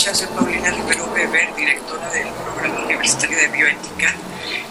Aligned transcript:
Los 0.00 0.06
radioescuchas. 0.06 0.18
Soy 0.18 0.26
Paulina 0.28 0.70
Rivero 0.70 1.04
Weber, 1.06 1.54
directora 1.56 2.10
del 2.10 2.28
Programa 2.28 2.84
Universitario 2.84 3.36
de 3.36 3.48
Bioética. 3.48 4.14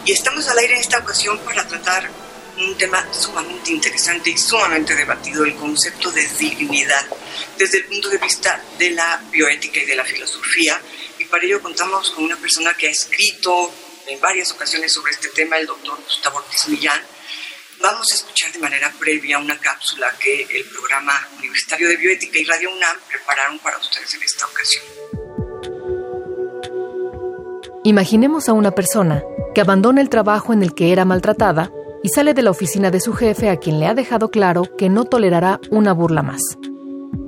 Y 0.06 0.12
estamos 0.12 0.48
al 0.48 0.58
aire 0.58 0.76
en 0.76 0.82
esta 0.82 1.00
ocasión 1.00 1.38
para 1.40 1.68
tratar 1.68 2.10
un 2.58 2.78
tema 2.78 3.06
sumamente 3.14 3.72
interesante 3.72 4.32
y 4.32 4.38
sumamente 4.38 4.96
debatido, 4.96 5.44
el 5.44 5.56
concepto 5.56 6.12
de 6.12 6.28
dignidad, 6.28 7.06
desde 7.58 7.80
el 7.80 7.86
punto 7.86 8.10
de 8.10 8.18
vista 8.18 8.62
de 8.78 8.92
la 8.92 9.22
bioética 9.32 9.80
y 9.80 9.86
de 9.86 9.96
la 9.96 10.04
filosofía. 10.04 10.82
Y 11.20 11.26
para 11.26 11.44
ello 11.44 11.62
contamos 11.62 12.12
con 12.12 12.24
una 12.24 12.36
persona 12.36 12.74
que 12.74 12.88
ha 12.88 12.92
escrito 12.92 13.72
en 14.08 14.20
varias 14.20 14.52
ocasiones 14.52 14.92
sobre 14.92 15.12
este 15.12 15.30
tema, 15.30 15.58
el 15.58 15.68
doctor 15.68 16.02
Gustavo 16.04 16.40
Ortiz 16.40 16.68
Millán 16.68 17.02
Vamos 17.82 18.12
a 18.12 18.16
escuchar 18.16 18.52
de 18.52 18.60
manera 18.60 18.92
previa 19.00 19.38
una 19.38 19.58
cápsula 19.58 20.14
que 20.20 20.42
el 20.42 20.66
programa 20.66 21.30
Universitario 21.38 21.88
de 21.88 21.96
Bioética 21.96 22.38
y 22.38 22.44
Radio 22.44 22.72
UNAM 22.72 22.98
prepararon 23.08 23.58
para 23.60 23.78
ustedes 23.78 24.14
en 24.16 24.24
esta 24.24 24.46
ocasión. 24.48 24.99
Imaginemos 27.86 28.50
a 28.50 28.54
una 28.54 28.72
persona 28.72 29.24
que 29.56 29.62
abandona 29.62 30.02
el 30.02 30.10
trabajo 30.10 30.52
en 30.52 30.64
el 30.64 30.74
que 30.74 30.92
era 30.92 31.06
maltratada 31.06 31.72
y 32.04 32.10
sale 32.10 32.34
de 32.34 32.42
la 32.42 32.52
oficina 32.52 32.92
de 32.92 33.00
su 33.00 33.14
jefe 33.14 33.50
a 33.50 33.56
quien 33.56 33.80
le 33.80 33.88
ha 33.88 33.94
dejado 33.94 34.32
claro 34.32 34.64
que 34.78 34.90
no 34.90 35.06
tolerará 35.06 35.62
una 35.72 35.94
burla 35.94 36.22
más. 36.22 36.42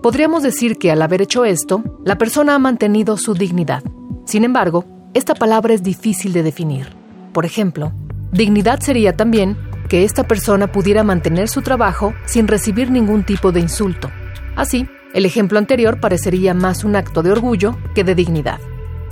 Podríamos 0.03 0.43
decir 0.43 0.77
que 0.77 0.91
al 0.91 1.02
haber 1.02 1.21
hecho 1.21 1.45
esto, 1.45 1.83
la 2.03 2.17
persona 2.17 2.55
ha 2.55 2.59
mantenido 2.59 3.16
su 3.16 3.33
dignidad. 3.33 3.81
Sin 4.25 4.43
embargo, 4.43 4.83
esta 5.13 5.35
palabra 5.35 5.73
es 5.73 5.83
difícil 5.83 6.33
de 6.33 6.43
definir. 6.43 6.88
Por 7.31 7.45
ejemplo, 7.45 7.93
dignidad 8.33 8.81
sería 8.81 9.15
también 9.15 9.58
que 9.88 10.03
esta 10.03 10.27
persona 10.27 10.69
pudiera 10.69 11.03
mantener 11.03 11.47
su 11.47 11.61
trabajo 11.61 12.13
sin 12.25 12.49
recibir 12.49 12.91
ningún 12.91 13.23
tipo 13.23 13.53
de 13.53 13.61
insulto. 13.61 14.11
Así, 14.58 14.86
el 15.13 15.25
ejemplo 15.25 15.59
anterior 15.59 16.02
parecería 16.02 16.53
más 16.53 16.83
un 16.83 16.97
acto 16.97 17.23
de 17.23 17.31
orgullo 17.31 17.77
que 17.95 18.03
de 18.03 18.15
dignidad. 18.15 18.59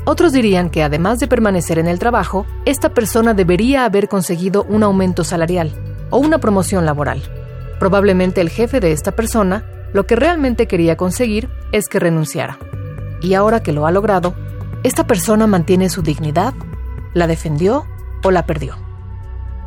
Otros 0.09 0.33
dirían 0.33 0.71
que 0.71 0.81
además 0.81 1.19
de 1.19 1.27
permanecer 1.27 1.77
en 1.77 1.87
el 1.87 1.99
trabajo, 1.99 2.47
esta 2.65 2.95
persona 2.95 3.35
debería 3.35 3.85
haber 3.85 4.09
conseguido 4.09 4.63
un 4.63 4.81
aumento 4.81 5.23
salarial 5.23 5.71
o 6.09 6.17
una 6.17 6.39
promoción 6.39 6.83
laboral. 6.83 7.21
Probablemente 7.79 8.41
el 8.41 8.49
jefe 8.49 8.79
de 8.79 8.91
esta 8.91 9.11
persona 9.11 9.65
lo 9.93 10.07
que 10.07 10.15
realmente 10.15 10.65
quería 10.65 10.97
conseguir 10.97 11.47
es 11.71 11.87
que 11.87 11.99
renunciara. 11.99 12.57
Y 13.21 13.35
ahora 13.35 13.61
que 13.61 13.71
lo 13.71 13.85
ha 13.85 13.91
logrado, 13.91 14.33
esta 14.81 15.05
persona 15.05 15.45
mantiene 15.45 15.89
su 15.89 16.01
dignidad, 16.01 16.55
la 17.13 17.27
defendió 17.27 17.85
o 18.23 18.31
la 18.31 18.47
perdió. 18.47 18.77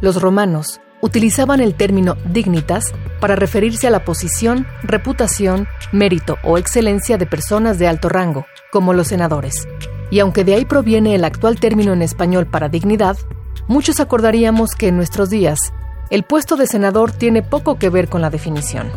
Los 0.01 0.20
romanos 0.20 0.81
utilizaban 1.03 1.61
el 1.61 1.77
término 1.77 2.17
dignitas 2.33 2.93
para 3.20 3.37
referirse 3.37 3.87
a 3.87 3.91
la 3.91 4.05
posición, 4.05 4.67
reputación, 4.83 5.69
mérito 5.93 6.39
o 6.43 6.59
excelencia 6.59 7.17
de 7.17 7.27
personas 7.27 7.79
de 7.79 7.87
alto 7.87 8.09
rango, 8.09 8.45
como 8.73 8.92
los 8.92 9.07
senadores. 9.07 9.69
Y 10.12 10.20
aunque 10.20 10.45
de 10.45 10.55
ahí 10.55 10.64
proviene 10.64 11.17
el 11.17 11.24
actual 11.24 11.58
término 11.58 11.92
en 11.92 12.02
español 12.02 12.46
para 12.46 12.68
dignidad, 12.68 13.17
muchos 13.67 13.98
acordaríamos 13.98 14.77
que 14.77 14.86
en 14.86 14.96
nuestros 14.96 15.28
días 15.28 15.73
el 16.11 16.23
puesto 16.23 16.55
de 16.55 16.68
senador 16.68 17.11
tiene 17.11 17.42
poco 17.42 17.78
que 17.78 17.90
ver 17.90 18.08
con 18.08 18.23
la 18.23 18.30
definición. 18.30 18.92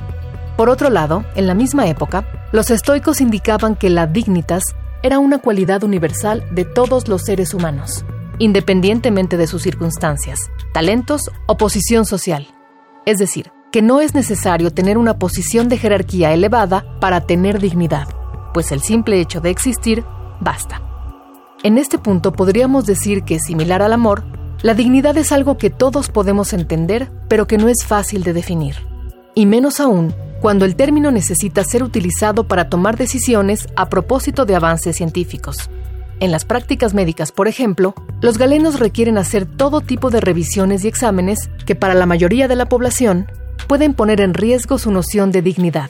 Por 0.57 0.69
otro 0.69 0.91
lado, 0.91 1.25
en 1.35 1.47
la 1.47 1.55
misma 1.55 1.87
época, 1.87 2.47
los 2.51 2.69
estoicos 2.69 3.19
indicaban 3.19 3.75
que 3.75 3.89
la 3.89 4.05
dignitas 4.05 4.75
era 5.01 5.17
una 5.17 5.39
cualidad 5.39 5.83
universal 5.83 6.43
de 6.51 6.65
todos 6.65 7.07
los 7.07 7.23
seres 7.23 7.55
humanos 7.55 8.05
independientemente 8.39 9.37
de 9.37 9.47
sus 9.47 9.61
circunstancias, 9.61 10.51
talentos 10.73 11.31
o 11.47 11.57
posición 11.57 12.05
social. 12.05 12.47
Es 13.05 13.17
decir, 13.17 13.51
que 13.71 13.81
no 13.81 14.01
es 14.01 14.13
necesario 14.13 14.71
tener 14.71 14.97
una 14.97 15.19
posición 15.19 15.69
de 15.69 15.77
jerarquía 15.77 16.33
elevada 16.33 16.85
para 16.99 17.21
tener 17.21 17.59
dignidad, 17.59 18.07
pues 18.53 18.71
el 18.71 18.81
simple 18.81 19.19
hecho 19.19 19.41
de 19.41 19.49
existir 19.49 20.03
basta. 20.39 20.81
En 21.65 21.79
este 21.79 21.97
punto 21.97 22.31
podríamos 22.31 22.85
decir 22.85 23.23
que, 23.23 23.39
similar 23.39 23.81
al 23.81 23.91
amor, 23.91 24.23
la 24.61 24.75
dignidad 24.75 25.17
es 25.17 25.31
algo 25.31 25.57
que 25.57 25.71
todos 25.71 26.09
podemos 26.09 26.53
entender, 26.53 27.09
pero 27.27 27.47
que 27.47 27.57
no 27.57 27.69
es 27.69 27.83
fácil 27.83 28.21
de 28.21 28.33
definir. 28.33 28.75
Y 29.33 29.47
menos 29.47 29.79
aún 29.79 30.13
cuando 30.41 30.65
el 30.65 30.75
término 30.75 31.09
necesita 31.09 31.63
ser 31.63 31.81
utilizado 31.81 32.47
para 32.47 32.69
tomar 32.69 32.97
decisiones 32.97 33.67
a 33.75 33.89
propósito 33.89 34.45
de 34.45 34.53
avances 34.53 34.97
científicos. 34.97 35.71
En 36.19 36.31
las 36.31 36.45
prácticas 36.45 36.93
médicas, 36.93 37.31
por 37.31 37.47
ejemplo, 37.47 37.95
los 38.21 38.37
galenos 38.37 38.79
requieren 38.79 39.17
hacer 39.17 39.47
todo 39.47 39.81
tipo 39.81 40.11
de 40.11 40.21
revisiones 40.21 40.85
y 40.85 40.87
exámenes 40.87 41.49
que 41.65 41.73
para 41.73 41.95
la 41.95 42.05
mayoría 42.05 42.47
de 42.47 42.57
la 42.57 42.69
población 42.69 43.25
pueden 43.67 43.95
poner 43.95 44.21
en 44.21 44.35
riesgo 44.35 44.77
su 44.77 44.91
noción 44.91 45.31
de 45.31 45.41
dignidad. 45.41 45.89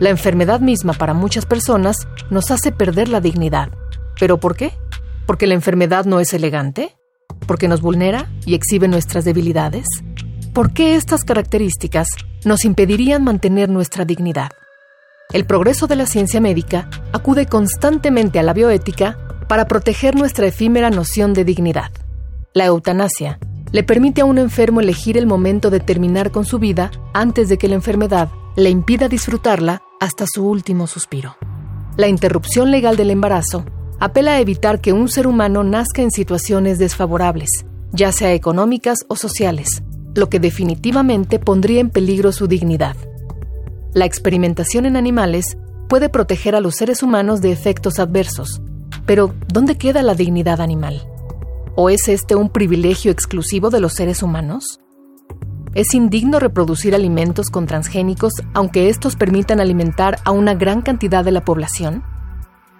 La 0.00 0.10
enfermedad 0.10 0.58
misma 0.58 0.92
para 0.92 1.14
muchas 1.14 1.46
personas 1.46 2.08
nos 2.30 2.50
hace 2.50 2.72
perder 2.72 3.08
la 3.08 3.20
dignidad. 3.20 3.68
¿Pero 4.18 4.38
por 4.38 4.56
qué? 4.56 4.72
¿Porque 5.28 5.46
la 5.46 5.52
enfermedad 5.52 6.06
no 6.06 6.20
es 6.20 6.32
elegante? 6.32 6.96
¿Porque 7.46 7.68
nos 7.68 7.82
vulnera 7.82 8.30
y 8.46 8.54
exhibe 8.54 8.88
nuestras 8.88 9.26
debilidades? 9.26 9.86
¿Por 10.54 10.72
qué 10.72 10.94
estas 10.94 11.22
características 11.22 12.08
nos 12.46 12.64
impedirían 12.64 13.24
mantener 13.24 13.68
nuestra 13.68 14.06
dignidad? 14.06 14.48
El 15.34 15.44
progreso 15.44 15.86
de 15.86 15.96
la 15.96 16.06
ciencia 16.06 16.40
médica 16.40 16.88
acude 17.12 17.44
constantemente 17.44 18.38
a 18.38 18.42
la 18.42 18.54
bioética 18.54 19.18
para 19.50 19.68
proteger 19.68 20.16
nuestra 20.16 20.46
efímera 20.46 20.88
noción 20.88 21.34
de 21.34 21.44
dignidad. 21.44 21.90
La 22.54 22.64
eutanasia 22.64 23.38
le 23.70 23.82
permite 23.82 24.22
a 24.22 24.24
un 24.24 24.38
enfermo 24.38 24.80
elegir 24.80 25.18
el 25.18 25.26
momento 25.26 25.68
de 25.68 25.80
terminar 25.80 26.30
con 26.30 26.46
su 26.46 26.58
vida 26.58 26.90
antes 27.12 27.50
de 27.50 27.58
que 27.58 27.68
la 27.68 27.74
enfermedad 27.74 28.30
le 28.56 28.70
impida 28.70 29.10
disfrutarla 29.10 29.82
hasta 30.00 30.24
su 30.26 30.48
último 30.48 30.86
suspiro. 30.86 31.36
La 31.98 32.08
interrupción 32.08 32.70
legal 32.70 32.96
del 32.96 33.10
embarazo 33.10 33.66
apela 34.00 34.32
a 34.32 34.40
evitar 34.40 34.80
que 34.80 34.92
un 34.92 35.08
ser 35.08 35.26
humano 35.26 35.64
nazca 35.64 36.02
en 36.02 36.10
situaciones 36.10 36.78
desfavorables, 36.78 37.50
ya 37.92 38.12
sea 38.12 38.32
económicas 38.32 38.98
o 39.08 39.16
sociales, 39.16 39.82
lo 40.14 40.28
que 40.28 40.40
definitivamente 40.40 41.38
pondría 41.38 41.80
en 41.80 41.90
peligro 41.90 42.32
su 42.32 42.46
dignidad. 42.46 42.96
La 43.94 44.04
experimentación 44.04 44.86
en 44.86 44.96
animales 44.96 45.56
puede 45.88 46.08
proteger 46.08 46.54
a 46.54 46.60
los 46.60 46.76
seres 46.76 47.02
humanos 47.02 47.40
de 47.40 47.52
efectos 47.52 47.98
adversos, 47.98 48.60
pero, 49.06 49.34
¿dónde 49.52 49.78
queda 49.78 50.02
la 50.02 50.14
dignidad 50.14 50.60
animal? 50.60 51.00
¿O 51.74 51.88
es 51.88 52.08
este 52.08 52.34
un 52.34 52.50
privilegio 52.50 53.10
exclusivo 53.10 53.70
de 53.70 53.80
los 53.80 53.94
seres 53.94 54.22
humanos? 54.22 54.80
¿Es 55.74 55.94
indigno 55.94 56.38
reproducir 56.38 56.94
alimentos 56.94 57.48
con 57.48 57.66
transgénicos 57.66 58.32
aunque 58.52 58.88
estos 58.88 59.16
permitan 59.16 59.60
alimentar 59.60 60.18
a 60.24 60.32
una 60.32 60.54
gran 60.54 60.82
cantidad 60.82 61.24
de 61.24 61.30
la 61.30 61.44
población? 61.44 62.02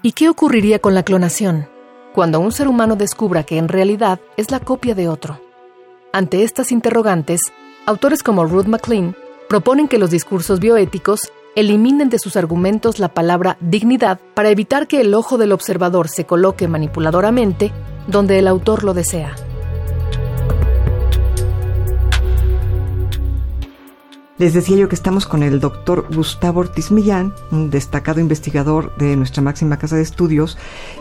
¿Y 0.01 0.13
qué 0.13 0.29
ocurriría 0.29 0.79
con 0.79 0.95
la 0.95 1.03
clonación, 1.03 1.69
cuando 2.15 2.39
un 2.39 2.53
ser 2.53 2.69
humano 2.69 2.95
descubra 2.95 3.43
que 3.43 3.59
en 3.59 3.67
realidad 3.67 4.21
es 4.37 4.53
la 4.53 4.61
copia 4.61 4.95
de 4.95 5.09
otro? 5.09 5.41
Ante 6.13 6.45
estas 6.45 6.71
interrogantes, 6.71 7.41
autores 7.85 8.23
como 8.23 8.45
Ruth 8.45 8.67
McLean 8.67 9.17
proponen 9.49 9.89
que 9.89 9.99
los 9.99 10.11
discursos 10.11 10.61
bioéticos 10.61 11.33
eliminen 11.57 12.11
de 12.11 12.21
sus 12.21 12.37
argumentos 12.37 13.01
la 13.01 13.09
palabra 13.09 13.57
dignidad 13.61 14.21
para 14.35 14.51
evitar 14.51 14.87
que 14.87 15.01
el 15.01 15.13
ojo 15.15 15.37
del 15.37 15.51
observador 15.51 16.09
se 16.09 16.27
coloque 16.27 16.69
manipuladoramente 16.69 17.73
donde 18.07 18.39
el 18.39 18.47
autor 18.47 18.85
lo 18.85 18.95
desea. 18.95 19.35
Les 24.39 24.55
decía 24.55 24.77
yo 24.77 24.89
que 24.89 24.95
estamos 24.95 25.27
con 25.27 25.43
el 25.43 25.59
doctor 25.59 26.07
Gustavo 26.15 26.61
Ortiz 26.61 26.93
Millán, 26.93 27.35
un 27.51 27.71
destacado 27.71 28.21
investigador 28.21 28.97
de 28.97 29.17
nuestra 29.17 29.43
máxima 29.43 29.81
casa 29.81 29.97
de 29.97 30.03
estudios, 30.03 30.57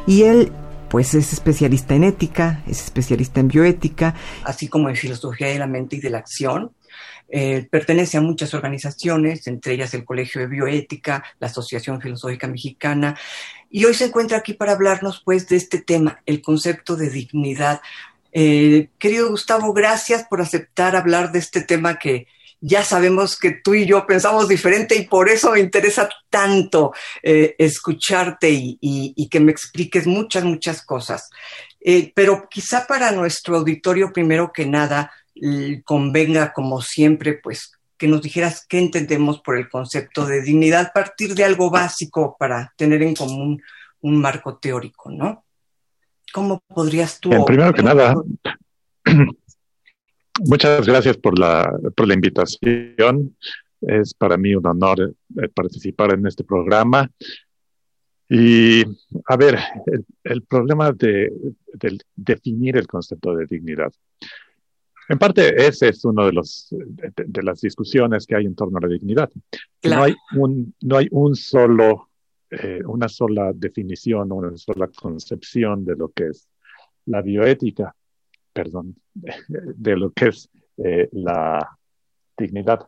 y 0.07 0.23
él 0.23 0.51
pues 0.89 1.13
es 1.13 1.33
especialista 1.33 1.93
en 1.93 2.03
ética, 2.03 2.63
es 2.65 2.81
especialista 2.83 3.39
en 3.39 3.49
bioética, 3.49 4.15
así 4.43 4.67
como 4.67 4.89
en 4.89 4.95
filosofía 4.95 5.49
de 5.49 5.59
la 5.59 5.67
mente 5.67 5.97
y 5.97 5.99
de 5.99 6.09
la 6.09 6.17
acción. 6.17 6.71
Eh, 7.29 7.67
pertenece 7.69 8.17
a 8.17 8.21
muchas 8.21 8.55
organizaciones, 8.55 9.45
entre 9.45 9.73
ellas 9.73 9.93
el 9.93 10.03
Colegio 10.03 10.41
de 10.41 10.47
Bioética, 10.47 11.23
la 11.39 11.45
Asociación 11.45 12.01
Filosófica 12.01 12.47
Mexicana, 12.47 13.19
y 13.69 13.85
hoy 13.85 13.93
se 13.93 14.05
encuentra 14.05 14.39
aquí 14.39 14.53
para 14.53 14.71
hablarnos 14.71 15.21
pues 15.23 15.47
de 15.47 15.57
este 15.57 15.79
tema, 15.79 16.23
el 16.25 16.41
concepto 16.41 16.95
de 16.95 17.11
dignidad. 17.11 17.81
Eh, 18.31 18.89
querido 18.97 19.29
Gustavo, 19.29 19.73
gracias 19.73 20.25
por 20.27 20.41
aceptar 20.41 20.95
hablar 20.95 21.31
de 21.31 21.37
este 21.37 21.61
tema 21.61 21.99
que, 21.99 22.25
ya 22.59 22.83
sabemos 22.83 23.37
que 23.37 23.51
tú 23.51 23.73
y 23.73 23.85
yo 23.85 24.05
pensamos 24.07 24.47
diferente 24.47 24.95
y 24.95 25.07
por 25.07 25.29
eso 25.29 25.51
me 25.51 25.59
interesa 25.59 26.09
tanto 26.29 26.93
eh, 27.21 27.55
escucharte 27.57 28.49
y, 28.51 29.27
que 29.29 29.39
me 29.39 29.51
expliques 29.51 30.07
muchas, 30.07 30.43
muchas 30.43 30.83
cosas. 30.83 31.29
Eh, 31.79 32.11
pero 32.15 32.47
quizá 32.49 32.87
para 32.87 33.11
nuestro 33.11 33.57
auditorio, 33.57 34.11
primero 34.11 34.51
que 34.51 34.65
nada, 34.65 35.11
convenga, 35.85 36.51
como 36.51 36.81
siempre, 36.81 37.35
pues 37.35 37.71
que 37.97 38.07
nos 38.07 38.21
dijeras 38.21 38.65
qué 38.67 38.79
entendemos 38.79 39.41
por 39.41 39.57
el 39.57 39.69
concepto 39.69 40.25
de 40.25 40.41
dignidad, 40.41 40.91
partir 40.93 41.33
de 41.33 41.43
algo 41.43 41.69
básico 41.69 42.35
para 42.39 42.73
tener 42.77 43.01
en 43.01 43.15
común 43.15 43.61
un 44.01 44.21
marco 44.21 44.57
teórico, 44.57 45.11
¿no? 45.11 45.43
¿Cómo 46.31 46.61
podrías 46.67 47.19
tú... 47.19 47.29
primero 47.45 47.73
que 47.73 47.83
nada, 47.83 48.15
muchas 50.45 50.85
gracias 50.85 51.17
por 51.17 51.37
la, 51.37 51.71
por 51.95 52.07
la 52.07 52.13
invitación. 52.13 53.35
Es 53.81 54.13
para 54.13 54.37
mí 54.37 54.55
un 54.55 54.65
honor 54.65 55.01
eh, 55.01 55.49
participar 55.53 56.13
en 56.13 56.25
este 56.25 56.43
programa. 56.43 57.09
Y 58.29 58.83
a 59.25 59.37
ver, 59.37 59.57
el, 60.23 60.43
problema 60.43 60.91
de, 60.91 61.31
definir 62.15 62.75
el 62.77 62.87
concepto 62.87 63.35
de 63.35 63.45
dignidad. 63.45 63.93
En 65.09 65.17
parte, 65.17 65.65
ese 65.65 65.89
es 65.89 66.03
uno 66.03 66.25
de 66.25 66.33
los 66.33 66.67
de, 66.69 67.43
las 67.43 67.61
discusiones 67.61 68.25
que 68.25 68.35
hay 68.35 68.45
en 68.45 68.55
torno 68.55 68.77
a 68.77 68.81
la 68.81 68.89
dignidad. 68.89 69.29
No 69.83 70.03
hay 70.03 70.15
un 70.35 70.73
no 70.81 70.97
hay 70.97 71.07
un 71.11 71.35
solo 71.35 72.09
eh, 72.49 72.81
una 72.85 73.09
sola 73.09 73.51
definición, 73.53 74.31
una 74.31 74.55
sola 74.57 74.87
concepción 74.87 75.83
de 75.83 75.95
lo 75.95 76.09
que 76.09 76.27
es 76.27 76.47
la 77.05 77.21
bioética, 77.21 77.93
perdón, 78.57 78.95
de, 79.13 79.95
lo 79.95 80.11
que 80.11 80.29
es 80.29 80.49
eh, 80.77 81.07
la 81.11 81.77
dignidad. 82.35 82.79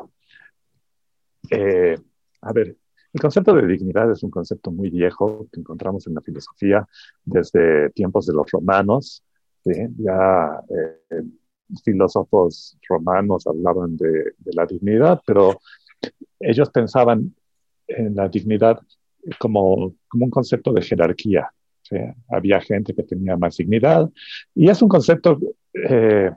Eh, 1.52 1.96
a 2.42 2.54
ver, 2.54 2.76
el 3.14 3.22
concepto 3.22 3.54
de 3.54 3.68
dignidad 3.68 4.12
es 4.12 4.24
un 4.24 4.32
concepto 4.32 4.72
muy 4.72 4.90
viejo 4.90 5.48
que 5.52 5.60
encontramos 5.60 6.08
en 6.08 6.16
la 6.16 6.22
filosofía 6.22 6.88
desde 7.24 7.92
tiempos 7.92 8.26
de 8.26 8.34
los 8.34 8.50
romanos. 8.50 9.24
Ya 9.64 10.64
filósofos 11.84 12.76
romanos 12.88 13.46
hablaban 13.46 13.96
de, 13.96 14.34
de, 14.40 14.54
la 14.54 14.66
dignidad, 14.66 15.22
pero 15.28 15.60
ellos 16.40 16.72
pensaban 16.72 17.36
en 17.86 18.16
la 18.16 18.28
dignidad 18.28 18.80
como, 19.38 19.94
como 20.08 20.26
un 20.26 20.32
concepto 20.32 20.74
de 20.74 20.82
jerarquía. 20.82 21.52
Había 22.30 22.62
gente 22.62 22.94
que 22.94 23.04
tenía 23.04 23.36
más 23.38 23.58
dignidad 23.58 24.10
y 24.54 24.70
es 24.70 24.82
un 24.82 24.90
concepto, 24.90 25.40
eh, 25.74 26.32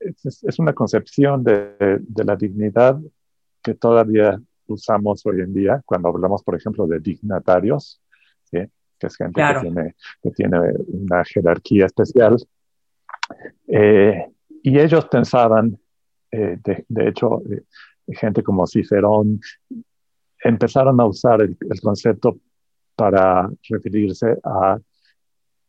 es, 0.00 0.58
una 0.58 0.72
concepción 0.72 1.42
de, 1.42 1.98
de, 2.00 2.24
la 2.24 2.36
dignidad 2.36 2.98
que 3.62 3.74
todavía 3.74 4.40
usamos 4.66 5.24
hoy 5.26 5.40
en 5.40 5.54
día 5.54 5.82
cuando 5.84 6.08
hablamos, 6.08 6.42
por 6.42 6.56
ejemplo, 6.56 6.86
de 6.86 7.00
dignatarios, 7.00 8.00
que 8.50 8.68
es 9.06 9.16
gente 9.16 9.42
que, 9.42 9.60
tiene, 9.60 9.94
que 10.22 10.30
tiene 10.30 10.58
una 10.88 11.24
jerarquía 11.24 11.86
especial. 11.86 12.36
Eh, 13.68 14.26
y 14.62 14.78
ellos 14.78 15.06
pensaban, 15.06 15.78
eh, 16.30 16.58
de, 16.62 16.84
de, 16.88 17.08
hecho, 17.08 17.42
gente 18.08 18.42
como 18.42 18.66
Cicerón 18.66 19.40
empezaron 20.42 21.00
a 21.00 21.04
usar 21.04 21.42
el, 21.42 21.56
concepto 21.82 22.38
para 22.94 23.50
referirse 23.68 24.36
a 24.44 24.78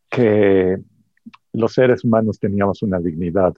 que 0.08 0.78
los 1.52 1.72
seres 1.72 2.04
humanos 2.04 2.38
teníamos 2.38 2.82
una 2.82 2.98
dignidad 2.98 3.54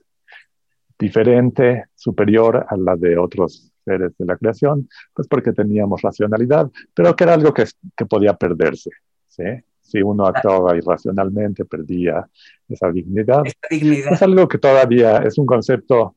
diferente, 0.97 1.85
superior 1.95 2.65
a 2.67 2.77
la 2.77 2.95
de 2.95 3.17
otros 3.17 3.71
seres 3.83 4.15
de 4.17 4.25
la 4.25 4.37
creación, 4.37 4.87
pues 5.13 5.27
porque 5.27 5.51
teníamos 5.51 6.01
racionalidad, 6.01 6.69
pero 6.93 7.15
que 7.15 7.23
era 7.23 7.33
algo 7.33 7.53
que, 7.53 7.65
que 7.97 8.05
podía 8.05 8.33
perderse. 8.35 8.91
¿sí? 9.27 9.43
Si 9.81 10.01
uno 10.01 10.25
actuaba 10.25 10.77
irracionalmente, 10.77 11.65
perdía 11.65 12.29
esa 12.69 12.91
dignidad. 12.91 13.43
Es 13.69 14.21
algo 14.21 14.47
que 14.47 14.59
todavía 14.59 15.17
es 15.17 15.37
un 15.37 15.47
concepto, 15.47 16.15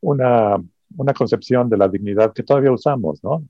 una 0.00 0.58
una 0.96 1.12
concepción 1.12 1.68
de 1.68 1.76
la 1.76 1.88
dignidad 1.88 2.32
que 2.32 2.42
todavía 2.42 2.72
usamos, 2.72 3.22
¿no? 3.22 3.44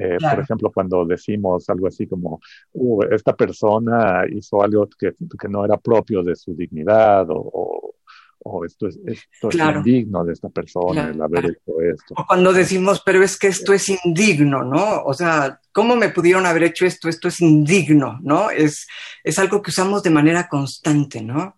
Eh, 0.00 0.16
por 0.18 0.40
ejemplo, 0.40 0.72
cuando 0.72 1.04
decimos 1.04 1.68
algo 1.68 1.86
así 1.86 2.06
como, 2.06 2.40
uh, 2.72 3.02
esta 3.10 3.34
persona 3.34 4.24
hizo 4.30 4.62
algo 4.62 4.88
que, 4.98 5.12
que, 5.38 5.48
no 5.48 5.64
era 5.64 5.76
propio 5.76 6.22
de 6.22 6.34
su 6.34 6.54
dignidad 6.54 7.26
o, 7.28 7.94
o 8.42 8.64
esto 8.64 8.86
es, 8.86 8.98
esto 9.04 9.48
es 9.50 9.56
indigno 9.56 10.24
de 10.24 10.32
esta 10.32 10.48
persona, 10.48 11.10
el 11.10 11.20
haber 11.20 11.44
hecho 11.46 11.80
esto. 11.82 12.14
O 12.16 12.24
cuando 12.26 12.52
decimos, 12.52 13.02
pero 13.04 13.22
es 13.22 13.38
que 13.38 13.48
esto 13.48 13.72
es 13.72 13.88
indigno, 13.88 14.64
¿no? 14.64 15.02
O 15.02 15.12
sea, 15.12 15.60
¿cómo 15.72 15.96
me 15.96 16.08
pudieron 16.08 16.46
haber 16.46 16.64
hecho 16.64 16.86
esto? 16.86 17.08
Esto 17.08 17.28
es 17.28 17.40
indigno, 17.40 18.18
¿no? 18.22 18.50
Es, 18.50 18.86
es 19.22 19.38
algo 19.38 19.60
que 19.60 19.70
usamos 19.70 20.02
de 20.02 20.10
manera 20.10 20.48
constante, 20.48 21.22
¿no? 21.22 21.56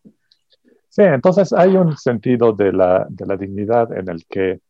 Sí, 0.88 1.03
entonces 1.03 1.53
hay 1.53 1.77
un 1.77 1.97
sentido 1.97 2.53
de 2.53 2.73
la, 2.73 3.06
de 3.09 3.27
la 3.27 3.37
dignidad 3.37 3.97
en 3.97 4.09
el 4.09 4.27
que 4.27 4.61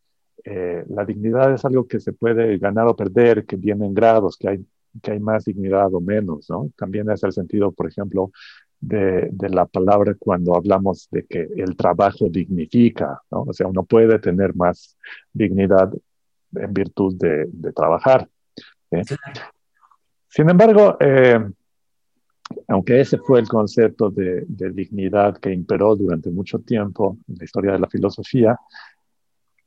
eh, 0.45 0.85
la 0.89 1.05
dignidad 1.05 1.53
es 1.55 1.65
algo 1.65 1.87
que 1.87 2.01
se 2.01 2.13
puede 2.13 2.59
ganar 2.59 2.87
o 2.89 2.97
perder, 2.97 3.47
que 3.47 3.57
viene 3.57 3.87
en 3.87 3.95
grados, 3.95 4.37
que 4.37 4.49
hay, 4.49 4.67
que 5.03 5.13
hay 5.13 5.21
más 5.21 5.45
dignidad 5.45 5.93
o 5.95 6.01
menos, 6.01 6.49
¿no? 6.51 6.71
También 6.77 7.11
es 7.11 7.23
el 7.23 7.33
sentido, 7.33 7.73
por 7.73 7.89
ejemplo, 7.89 8.33
de, 8.81 9.29
de, 9.31 9.49
la 9.49 9.67
palabra 9.67 10.17
cuando 10.19 10.57
hablamos 10.57 11.09
de 11.11 11.25
que 11.25 11.49
el 11.57 11.77
trabajo 11.77 12.29
dignifica, 12.29 13.21
¿no? 13.31 13.43
O 13.43 13.53
sea, 13.53 13.69
uno 13.69 13.85
puede 13.85 14.19
tener 14.19 14.55
más 14.57 14.97
dignidad 15.33 15.93
en 16.55 16.75
virtud 16.75 17.17
de, 17.17 17.47
de 17.49 17.73
trabajar. 17.73 18.29
Sin 20.29 20.51
embargo, 20.51 20.97
eh, 21.01 21.39
aunque 22.69 23.01
ese 23.01 23.19
fue 23.19 23.41
el 23.41 23.49
concepto 23.49 24.11
de, 24.11 24.45
de, 24.47 24.71
dignidad 24.71 25.39
que 25.39 25.53
imperó 25.53 25.97
durante 25.97 26.31
mucho 26.31 26.59
tiempo 26.59 27.19
en 27.29 27.37
la 27.39 27.45
historia 27.45 27.73
de 27.73 27.79
la 27.79 27.89
filosofía, 27.89 28.59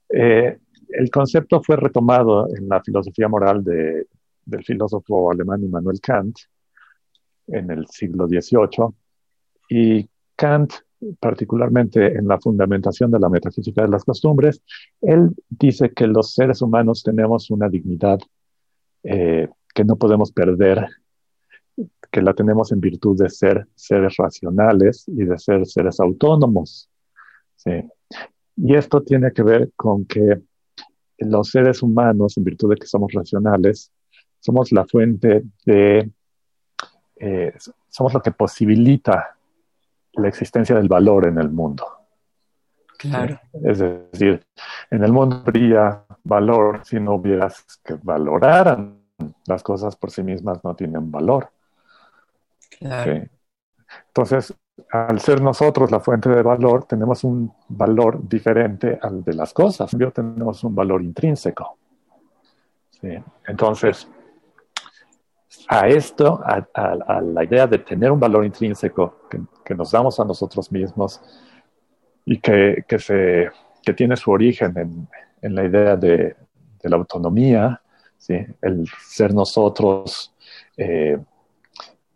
eh, 0.10 0.60
el 0.90 1.10
concepto 1.10 1.62
fue 1.62 1.76
retomado 1.76 2.48
en 2.56 2.68
la 2.68 2.82
filosofía 2.82 3.28
moral 3.28 3.64
de, 3.64 4.08
del 4.46 4.64
filósofo 4.64 5.32
alemán 5.32 5.64
Immanuel 5.64 6.00
Kant 6.02 6.38
en 7.48 7.72
el 7.72 7.88
siglo 7.88 8.28
XVIII 8.28 8.94
y 9.70 10.10
Kant, 10.36 10.74
particularmente 11.20 12.08
en 12.18 12.28
la 12.28 12.40
fundamentación 12.40 13.12
de 13.12 13.20
la 13.20 13.30
metafísica 13.30 13.84
de 13.84 13.90
las 13.90 14.04
costumbres, 14.04 14.62
él 15.02 15.30
dice 15.50 15.92
que 15.92 16.08
los 16.08 16.34
seres 16.34 16.62
humanos 16.62 17.04
tenemos 17.04 17.50
una 17.52 17.70
dignidad 17.70 18.20
eh, 19.04 19.48
que 19.74 19.84
no 19.84 19.98
podemos 19.98 20.32
perder, 20.32 20.88
que 22.12 22.22
la 22.22 22.34
tenemos 22.34 22.72
en 22.72 22.80
virtud 22.80 23.18
de 23.22 23.30
ser 23.30 23.68
seres 23.76 24.16
racionales 24.18 25.06
y 25.08 25.26
de 25.26 25.38
ser 25.38 25.66
seres 25.66 26.00
autónomos. 26.00 26.90
Y 28.58 28.76
esto 28.76 29.02
tiene 29.02 29.32
que 29.32 29.44
ver 29.44 29.72
con 29.76 30.06
que 30.06 30.42
los 31.20 31.50
seres 31.50 31.82
humanos, 31.82 32.38
en 32.38 32.44
virtud 32.44 32.72
de 32.72 32.76
que 32.76 32.88
somos 32.88 33.12
racionales, 33.14 33.92
somos 34.40 34.72
la 34.72 34.86
fuente 34.86 35.44
de, 35.66 36.12
eh, 37.16 37.54
somos 37.90 38.14
lo 38.14 38.22
que 38.22 38.32
posibilita 38.32 39.36
la 40.14 40.28
existencia 40.28 40.76
del 40.76 40.88
valor 40.88 41.28
en 41.28 41.38
el 41.40 41.50
mundo. 41.50 41.86
Claro. 42.98 43.40
Es 43.64 43.80
decir, 43.80 44.46
en 44.90 45.04
el 45.04 45.12
mundo 45.12 45.44
habría 45.46 46.04
valor 46.24 46.82
si 46.86 47.00
no 47.00 47.16
hubieras 47.16 47.66
que 47.84 47.96
valoraran 48.02 49.02
las 49.46 49.64
cosas 49.64 49.96
por 49.96 50.12
sí 50.12 50.24
mismas 50.24 50.64
no 50.64 50.76
tienen 50.76 51.12
valor. 51.12 51.50
Claro. 52.78 53.28
Entonces, 54.08 54.54
al 54.92 55.20
ser 55.20 55.42
nosotros 55.42 55.92
la 55.92 56.00
fuente 56.00 56.30
de 56.30 56.42
valor, 56.42 56.86
tenemos 56.86 57.24
un 57.24 57.52
valor 57.70 58.28
diferente 58.28 59.00
al 59.02 59.24
de 59.24 59.34
las 59.34 59.54
cosas. 59.54 59.92
Yo 59.98 60.12
tenemos 60.12 60.64
un 60.64 60.76
valor 60.76 61.02
intrínseco. 61.02 61.78
Entonces, 63.48 64.08
a 65.68 65.88
esto, 65.88 66.42
a, 66.44 67.22
la 67.22 67.44
idea 67.44 67.68
de 67.68 67.80
tener 67.80 68.12
un 68.12 68.20
valor 68.20 68.46
intrínseco 68.46 69.28
que, 69.30 69.76
nos 69.76 69.92
damos 69.92 70.20
a 70.20 70.26
nosotros 70.26 70.72
mismos 70.72 71.22
y 72.26 72.40
que, 72.40 72.84
se, 72.98 73.50
tiene 73.96 74.18
su 74.18 74.32
origen 74.32 75.08
en, 75.42 75.56
la 75.56 75.64
idea 75.64 75.96
de, 75.96 76.36
la 76.82 76.98
autonomía, 76.98 77.82
el 78.28 78.88
ser 79.04 79.34
nosotros 79.34 80.34
eh, 80.78 81.18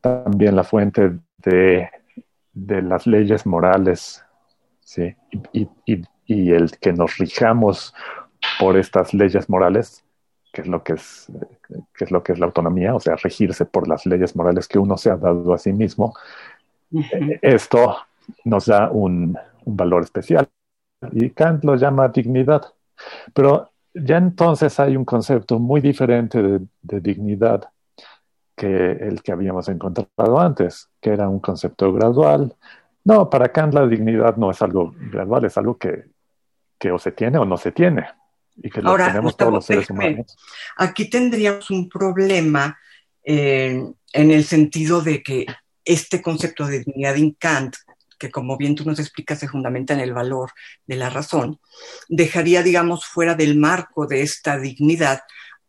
también 0.01 0.55
la 0.55 0.63
fuente 0.63 1.19
de 1.37 1.89
de 2.53 2.81
las 2.81 3.07
leyes 3.07 3.45
morales, 3.45 4.23
¿sí? 4.81 5.15
Y, 5.53 5.69
el 6.27 6.77
que 6.77 6.93
nos 6.93 7.17
rijamos 7.17 7.95
por 8.59 8.77
estas 8.77 9.15
leyes 9.15 9.49
morales, 9.49 10.03
que 10.53 10.61
es 10.61 10.67
lo 10.67 10.83
que 10.83 10.93
es, 10.93 11.27
que 11.95 12.03
es 12.03 12.11
lo 12.11 12.21
que 12.21 12.33
es 12.33 12.39
la 12.39 12.45
autonomía, 12.45 12.93
o 12.93 12.99
sea, 12.99 13.15
regirse 13.15 13.65
por 13.65 13.87
las 13.87 14.05
leyes 14.05 14.35
morales 14.35 14.67
que 14.67 14.77
uno 14.77 14.95
se 14.97 15.09
ha 15.09 15.17
dado 15.17 15.53
a 15.53 15.57
sí 15.57 15.73
mismo, 15.73 16.13
esto 17.41 17.97
nos 18.45 18.65
da 18.67 18.91
un, 18.91 19.37
valor 19.65 20.03
especial. 20.03 20.47
Y 21.11 21.29
Kant 21.29 21.63
lo 21.63 21.75
llama 21.75 22.07
dignidad. 22.09 22.63
Pero 23.33 23.71
ya 23.93 24.17
entonces 24.17 24.79
hay 24.79 24.95
un 24.95 25.05
concepto 25.05 25.59
muy 25.59 25.81
diferente 25.81 26.41
de, 26.41 27.01
dignidad 27.01 27.69
que 28.59 28.91
el 28.91 29.23
que 29.23 29.31
habíamos 29.31 29.69
encontrado 29.69 30.37
antes, 30.37 30.89
que 30.99 31.11
era 31.11 31.29
un 31.29 31.39
concepto 31.39 31.93
gradual. 31.93 32.53
No, 33.05 33.29
para 33.29 33.53
Kant 33.53 33.73
la 33.73 33.87
dignidad 33.87 34.35
no 34.35 34.51
es 34.51 34.61
algo 34.61 34.93
gradual, 34.99 35.45
es 35.45 35.57
algo 35.57 35.77
que, 35.77 36.03
que 36.77 36.91
o 36.91 36.99
se 36.99 37.13
tiene 37.13 37.37
o 37.37 37.45
no 37.45 37.55
se 37.55 37.71
tiene 37.71 38.05
y 38.57 38.69
que 38.69 38.81
lo 38.81 38.97
tenemos 38.97 39.37
todos 39.37 39.53
los 39.53 39.65
seres 39.65 39.89
humanos. 39.89 40.35
Aquí 40.75 41.09
tendríamos 41.09 41.71
un 41.71 41.87
problema 41.87 42.77
eh, 43.23 43.81
en 44.11 44.31
el 44.31 44.43
sentido 44.43 45.01
de 45.01 45.23
que 45.23 45.45
este 45.85 46.21
concepto 46.21 46.67
de 46.67 46.79
dignidad 46.79 47.15
en 47.15 47.31
Kant 47.31 47.77
que 48.19 48.29
como 48.29 48.57
bien 48.57 48.75
tú 48.75 48.83
nos 48.83 48.99
explicas 48.99 49.39
se 49.39 49.47
fundamenta 49.47 49.93
en 49.93 50.01
el 50.01 50.13
valor 50.13 50.51
de 50.85 50.97
la 50.97 51.09
razón, 51.09 51.61
dejaría, 52.09 52.61
digamos, 52.61 53.05
fuera 53.05 53.33
del 53.33 53.55
marco 53.55 54.07
de 54.07 54.21
esta 54.21 54.59
dignidad 54.59 55.21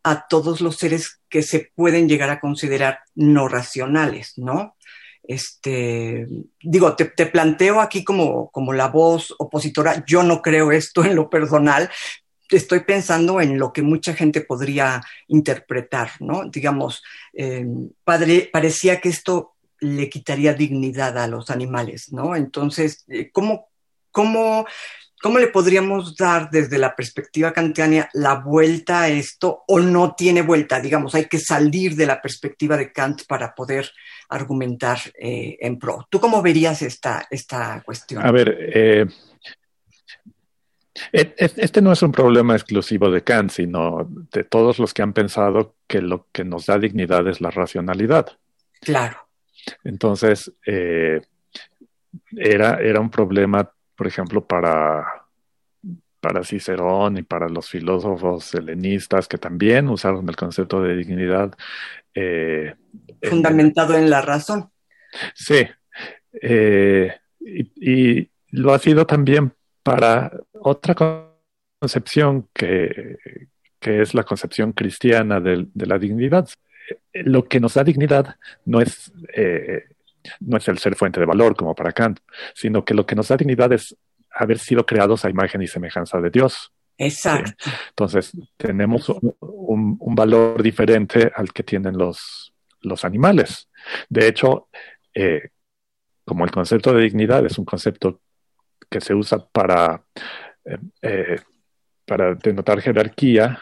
a 0.03 0.27
todos 0.29 0.61
los 0.61 0.77
seres 0.77 1.21
que 1.29 1.43
se 1.43 1.71
pueden 1.75 2.09
llegar 2.09 2.31
a 2.31 2.41
considerar 2.41 3.01
no 3.15 3.49
racionales, 3.49 4.35
¿no? 4.37 4.77
Este, 5.23 6.27
digo, 6.63 6.97
te, 6.97 7.07
planteo 7.27 7.81
aquí 7.81 8.03
como, 8.03 8.51
como 8.51 8.73
la 8.73 8.89
voz 8.89 9.35
opositora, 9.39 10.05
yo 10.07 10.23
no 10.23 10.43
creo 10.43 10.73
esto 10.73 11.05
en 11.05 11.15
lo 11.15 11.31
personal, 11.31 11.91
estoy 12.49 12.81
pensando 12.81 13.41
en 13.41 13.59
lo 13.59 13.73
que 13.73 13.83
mucha 13.83 14.15
gente 14.15 14.41
podría 14.41 15.03
interpretar, 15.29 16.11
¿no? 16.21 16.49
Digamos, 16.51 17.03
eh, 17.33 17.67
padre, 18.03 18.49
parecía 18.53 19.01
que 19.01 19.11
esto 19.11 19.55
le 19.81 20.11
quitaría 20.11 20.55
dignidad 20.55 21.17
a 21.19 21.27
los 21.27 21.51
animales, 21.51 22.13
¿no? 22.13 22.37
Entonces, 22.37 23.05
eh, 23.09 23.31
¿cómo, 23.31 23.69
cómo, 24.11 24.67
cómo 25.21 25.39
le 25.39 25.49
podríamos 25.49 26.17
dar 26.17 26.51
desde 26.51 26.79
la 26.79 26.95
perspectiva 26.97 27.53
kantiana 27.53 28.09
la 28.15 28.35
vuelta 28.35 29.03
a 29.03 29.09
esto 29.09 29.65
o 29.67 29.81
no 29.81 30.15
tiene 30.15 30.43
vuelta? 30.43 30.81
Digamos, 30.81 31.15
hay 31.15 31.27
que 31.27 31.39
salir 31.39 31.95
de 31.97 32.07
la 32.07 32.21
perspectiva 32.21 32.77
de 32.77 32.93
Kant 32.93 33.23
para 33.27 33.55
poder 33.55 33.91
argumentar 34.29 34.99
eh, 35.19 35.57
en 35.61 35.79
pro. 35.79 36.07
¿Tú 36.11 36.21
cómo 36.21 36.43
verías 36.43 36.83
esta, 36.83 37.27
esta 37.31 37.83
cuestión? 37.85 38.25
A 38.25 38.31
ver, 38.31 38.57
eh, 38.59 39.07
e, 41.13 41.21
e, 41.21 41.51
este 41.57 41.83
no 41.83 41.93
es 41.93 42.03
un 42.03 42.13
problema 42.13 42.55
exclusivo 42.55 43.11
de 43.11 43.23
Kant, 43.23 43.51
sino 43.51 44.09
de 44.33 44.45
todos 44.45 44.79
los 44.79 44.95
que 44.95 45.03
han 45.03 45.13
pensado 45.13 45.75
que 45.87 46.01
lo 46.01 46.27
que 46.33 46.45
nos 46.45 46.67
da 46.67 46.79
dignidad 46.79 47.27
es 47.29 47.41
la 47.41 47.51
racionalidad. 47.51 48.39
Claro. 48.81 49.29
Entonces, 49.85 50.53
eh, 50.67 51.21
era, 52.37 52.81
era 52.81 53.01
un 53.01 53.11
problema, 53.11 53.71
por 54.01 54.07
ejemplo, 54.07 54.43
para, 54.43 55.27
para 56.21 56.43
Cicerón 56.43 57.19
y 57.19 57.23
para 57.23 57.51
los 57.51 57.69
filósofos 57.69 58.55
helenistas 58.55 59.29
que 59.29 59.37
también 59.37 59.91
usaron 59.91 60.27
el 60.27 60.37
concepto 60.37 60.83
de 60.83 60.97
dignidad. 60.97 61.55
Eh, 62.15 62.77
Fundamentado 63.23 63.99
en, 63.99 64.09
la 64.09 64.23
razón. 64.23 64.71
Sí. 65.35 65.67
Eh, 66.41 67.15
y, 67.41 68.31
lo 68.53 68.73
ha 68.73 68.79
sido 68.79 69.07
también 69.07 69.53
para 69.83 70.33
otra 70.53 70.95
concepción 71.79 72.49
que, 72.55 73.19
que 73.79 74.01
es 74.01 74.15
la 74.15 74.25
concepción 74.25 74.73
cristiana 74.73 75.41
de 75.41 75.69
la 75.75 75.99
dignidad 75.99 76.49
lo 77.13 77.47
que 77.47 77.61
nos 77.61 77.75
da 77.75 77.85
dignidad 77.85 78.37
no 78.65 78.81
es, 78.81 79.13
eh, 79.35 79.85
no 80.41 80.57
es 80.57 80.69
el 80.69 80.79
ser 80.79 80.97
fuente 80.97 81.21
de 81.21 81.27
valor 81.27 81.57
como 81.57 81.75
para 81.75 81.93
Kant, 81.93 82.21
sino 82.55 82.85
que 82.85 82.95
lo 82.95 83.07
que 83.07 83.15
nos 83.15 83.29
da 83.29 83.37
dignidad 83.37 83.73
es 83.73 83.97
haber 84.31 84.59
sido 84.59 84.87
creados 84.87 85.25
a 85.25 85.31
imagen 85.31 85.63
y 85.63 85.67
semejanza 85.67 86.21
de 86.21 86.31
Dios. 86.31 86.73
Exacto. 86.97 87.53
Entonces, 87.89 88.33
tenemos 88.57 89.09
un, 89.41 90.15
valor 90.15 90.63
diferente 90.63 91.33
al 91.35 91.53
que 91.53 91.63
tienen 91.63 91.97
los, 91.97 92.53
los 92.83 93.05
animales. 93.05 93.69
De 94.09 94.29
hecho, 94.29 94.69
eh, 95.15 95.49
como 96.25 96.45
el 96.45 96.51
concepto 96.51 96.93
de 96.93 97.03
dignidad 97.03 97.45
es 97.47 97.59
un 97.59 97.65
concepto 97.65 98.21
que 98.89 99.01
se 99.01 99.15
usa 99.15 99.39
para, 99.39 100.05
eh, 101.01 101.41
para 102.05 102.35
denotar 102.35 102.81
jerarquía, 102.81 103.61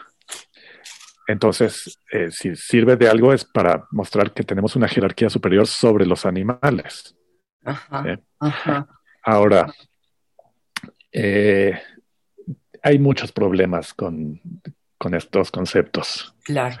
entonces, 1.29 1.99
eh, 2.11 2.31
si 2.31 2.55
sirve 2.55 2.95
de 2.95 3.07
algo 3.07 3.31
es 3.31 3.45
para 3.45 3.85
mostrar 3.91 4.33
que 4.33 4.41
tenemos 4.41 4.75
una 4.75 4.87
jerarquía 4.87 5.29
superior 5.29 5.67
sobre 5.67 6.07
los 6.07 6.25
animales. 6.25 7.15
¿Eh? 8.03 8.17
Ahora, 9.23 9.71
eh, 11.11 11.79
hay 12.81 12.97
muchos 12.97 13.31
problemas 13.31 13.93
con, 13.93 14.41
estos 15.11 15.51
conceptos. 15.51 16.33
Claro. 16.43 16.75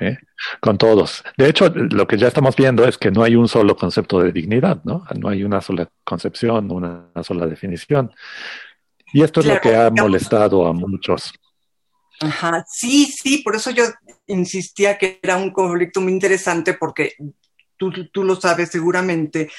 Con 0.59 0.79
todos. 0.79 1.23
De 1.37 1.47
hecho, 1.47 1.69
lo 1.69 2.07
que 2.07 2.17
ya 2.17 2.27
estamos 2.27 2.55
viendo 2.55 2.87
es 2.87 2.97
que 2.97 3.11
no 3.11 3.21
hay 3.21 3.35
un 3.35 3.47
solo 3.47 3.77
concepto 3.77 4.19
de 4.19 4.31
dignidad, 4.31 4.81
¿no? 4.83 5.05
No 5.15 5.29
hay 5.29 5.43
una 5.43 5.61
sola 5.61 5.87
concepción, 6.03 6.71
una, 6.71 7.11
sola 7.21 7.45
definición. 7.45 8.11
Y 9.13 9.21
esto 9.21 9.41
es 9.41 9.45
lo 9.45 9.61
que 9.61 9.75
ha 9.75 9.91
molestado 9.91 10.65
a 10.65 10.73
muchos. 10.73 11.31
Ajá, 12.19 12.65
sí, 12.67 13.05
sí, 13.05 13.43
por 13.43 13.55
eso 13.55 13.69
yo 13.69 13.83
insistía 14.29 14.97
que 14.97 15.19
era 15.21 15.37
un 15.37 15.51
conflicto 15.51 16.01
muy 16.01 16.13
interesante 16.13 16.73
porque 16.73 17.13
tú, 17.77 17.91
tú 18.11 18.23
lo 18.23 18.35
sabes 18.35 18.69
seguramente, 18.69 19.49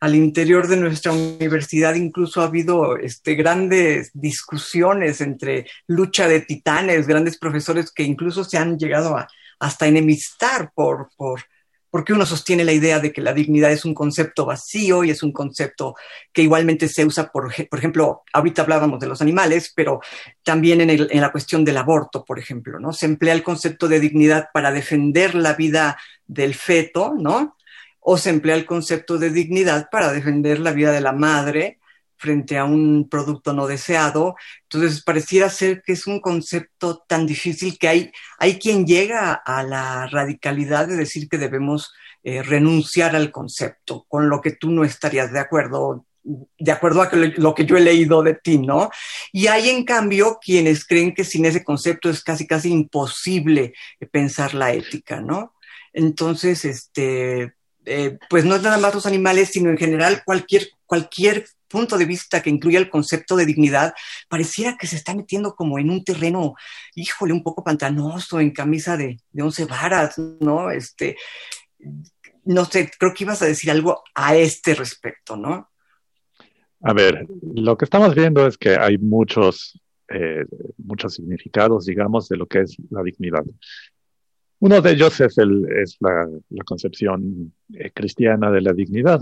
al 0.00 0.14
interior 0.14 0.68
de 0.68 0.76
nuestra 0.76 1.12
universidad 1.12 1.94
incluso 1.94 2.40
ha 2.40 2.44
habido 2.44 2.96
este, 2.96 3.34
grandes 3.34 4.10
discusiones 4.14 5.20
entre 5.20 5.66
lucha 5.86 6.28
de 6.28 6.40
titanes, 6.40 7.06
grandes 7.06 7.36
profesores 7.38 7.90
que 7.90 8.04
incluso 8.04 8.44
se 8.44 8.58
han 8.58 8.78
llegado 8.78 9.16
a 9.16 9.26
hasta 9.60 9.88
enemistar 9.88 10.70
por, 10.72 11.10
por, 11.16 11.42
porque 11.90 12.12
uno 12.12 12.26
sostiene 12.26 12.64
la 12.64 12.72
idea 12.72 13.00
de 13.00 13.12
que 13.12 13.22
la 13.22 13.32
dignidad 13.32 13.72
es 13.72 13.84
un 13.84 13.94
concepto 13.94 14.44
vacío 14.44 15.04
y 15.04 15.10
es 15.10 15.22
un 15.22 15.32
concepto 15.32 15.94
que 16.32 16.42
igualmente 16.42 16.88
se 16.88 17.04
usa, 17.04 17.30
por, 17.30 17.52
ejemplo, 17.52 18.22
ahorita 18.32 18.62
hablábamos 18.62 19.00
de 19.00 19.06
los 19.06 19.22
animales, 19.22 19.72
pero 19.74 20.00
también 20.42 20.80
en, 20.80 20.90
en, 20.90 21.20
la 21.20 21.32
cuestión 21.32 21.64
del 21.64 21.78
aborto, 21.78 22.24
por 22.24 22.38
ejemplo, 22.38 22.78
¿no? 22.78 22.92
Se 22.92 23.06
emplea 23.06 23.34
el 23.34 23.42
concepto 23.42 23.88
de 23.88 24.00
dignidad 24.00 24.48
para 24.52 24.70
defender 24.70 25.34
la 25.34 25.54
vida 25.54 25.98
del 26.26 26.54
feto, 26.54 27.14
¿no? 27.18 27.56
O 28.00 28.18
se 28.18 28.30
emplea 28.30 28.56
el 28.56 28.66
concepto 28.66 29.18
de 29.18 29.30
dignidad 29.30 29.88
para 29.90 30.12
defender 30.12 30.60
la 30.60 30.72
vida 30.72 30.92
de 30.92 31.00
la 31.00 31.12
madre 31.12 31.77
frente 32.18 32.58
a 32.58 32.64
un 32.64 33.08
producto 33.08 33.52
no 33.52 33.66
deseado. 33.66 34.36
Entonces, 34.64 35.02
pareciera 35.02 35.48
ser 35.48 35.82
que 35.82 35.92
es 35.92 36.06
un 36.06 36.20
concepto 36.20 37.04
tan 37.08 37.26
difícil 37.26 37.78
que 37.78 37.88
hay, 37.88 38.12
hay 38.38 38.58
quien 38.58 38.86
llega 38.86 39.32
a 39.32 39.62
la 39.62 40.06
radicalidad 40.06 40.88
de 40.88 40.96
decir 40.96 41.28
que 41.28 41.38
debemos 41.38 41.92
eh, 42.24 42.42
renunciar 42.42 43.16
al 43.16 43.30
concepto, 43.30 44.04
con 44.08 44.28
lo 44.28 44.40
que 44.40 44.50
tú 44.50 44.70
no 44.70 44.84
estarías 44.84 45.32
de 45.32 45.38
acuerdo, 45.38 46.04
de 46.24 46.72
acuerdo 46.72 47.02
a 47.02 47.10
lo 47.12 47.54
que 47.54 47.64
yo 47.64 47.76
he 47.76 47.80
leído 47.80 48.22
de 48.22 48.34
ti, 48.34 48.58
¿no? 48.58 48.90
Y 49.32 49.46
hay, 49.46 49.70
en 49.70 49.84
cambio, 49.84 50.38
quienes 50.42 50.84
creen 50.84 51.14
que 51.14 51.24
sin 51.24 51.46
ese 51.46 51.64
concepto 51.64 52.10
es 52.10 52.22
casi, 52.22 52.46
casi 52.46 52.70
imposible 52.70 53.72
pensar 54.10 54.54
la 54.54 54.72
ética, 54.72 55.20
¿no? 55.20 55.54
Entonces, 55.92 56.64
este, 56.64 57.54
eh, 57.86 58.18
pues 58.28 58.44
no 58.44 58.56
es 58.56 58.62
nada 58.62 58.78
más 58.78 58.94
los 58.94 59.06
animales, 59.06 59.50
sino 59.50 59.70
en 59.70 59.78
general 59.78 60.22
cualquier, 60.24 60.68
cualquier 60.88 61.46
punto 61.68 61.98
de 61.98 62.06
vista 62.06 62.42
que 62.42 62.50
incluya 62.50 62.78
el 62.78 62.90
concepto 62.90 63.36
de 63.36 63.46
dignidad, 63.46 63.94
pareciera 64.28 64.76
que 64.76 64.86
se 64.86 64.96
está 64.96 65.14
metiendo 65.14 65.54
como 65.54 65.78
en 65.78 65.90
un 65.90 66.02
terreno, 66.02 66.54
híjole, 66.96 67.32
un 67.32 67.42
poco 67.42 67.62
pantanoso, 67.62 68.40
en 68.40 68.50
camisa 68.50 68.96
de, 68.96 69.20
de 69.30 69.42
once 69.42 69.66
varas, 69.66 70.18
¿no? 70.40 70.70
Este, 70.70 71.16
no 72.44 72.64
sé, 72.64 72.90
creo 72.98 73.12
que 73.14 73.24
ibas 73.24 73.42
a 73.42 73.46
decir 73.46 73.70
algo 73.70 74.02
a 74.14 74.34
este 74.34 74.74
respecto, 74.74 75.36
¿no? 75.36 75.68
A 76.80 76.92
ver, 76.92 77.26
lo 77.42 77.76
que 77.76 77.84
estamos 77.84 78.14
viendo 78.14 78.46
es 78.46 78.56
que 78.56 78.76
hay 78.76 78.96
muchos, 78.98 79.80
eh, 80.08 80.44
muchos 80.78 81.14
significados, 81.14 81.84
digamos, 81.84 82.28
de 82.28 82.36
lo 82.36 82.46
que 82.46 82.60
es 82.60 82.76
la 82.90 83.02
dignidad. 83.02 83.44
Uno 84.60 84.80
de 84.80 84.92
ellos 84.92 85.20
es, 85.20 85.38
el, 85.38 85.66
es 85.76 85.96
la, 86.00 86.26
concepción 86.64 87.52
eh, 87.74 87.90
cristiana 87.92 88.50
de 88.50 88.60
la 88.60 88.72
dignidad. 88.72 89.20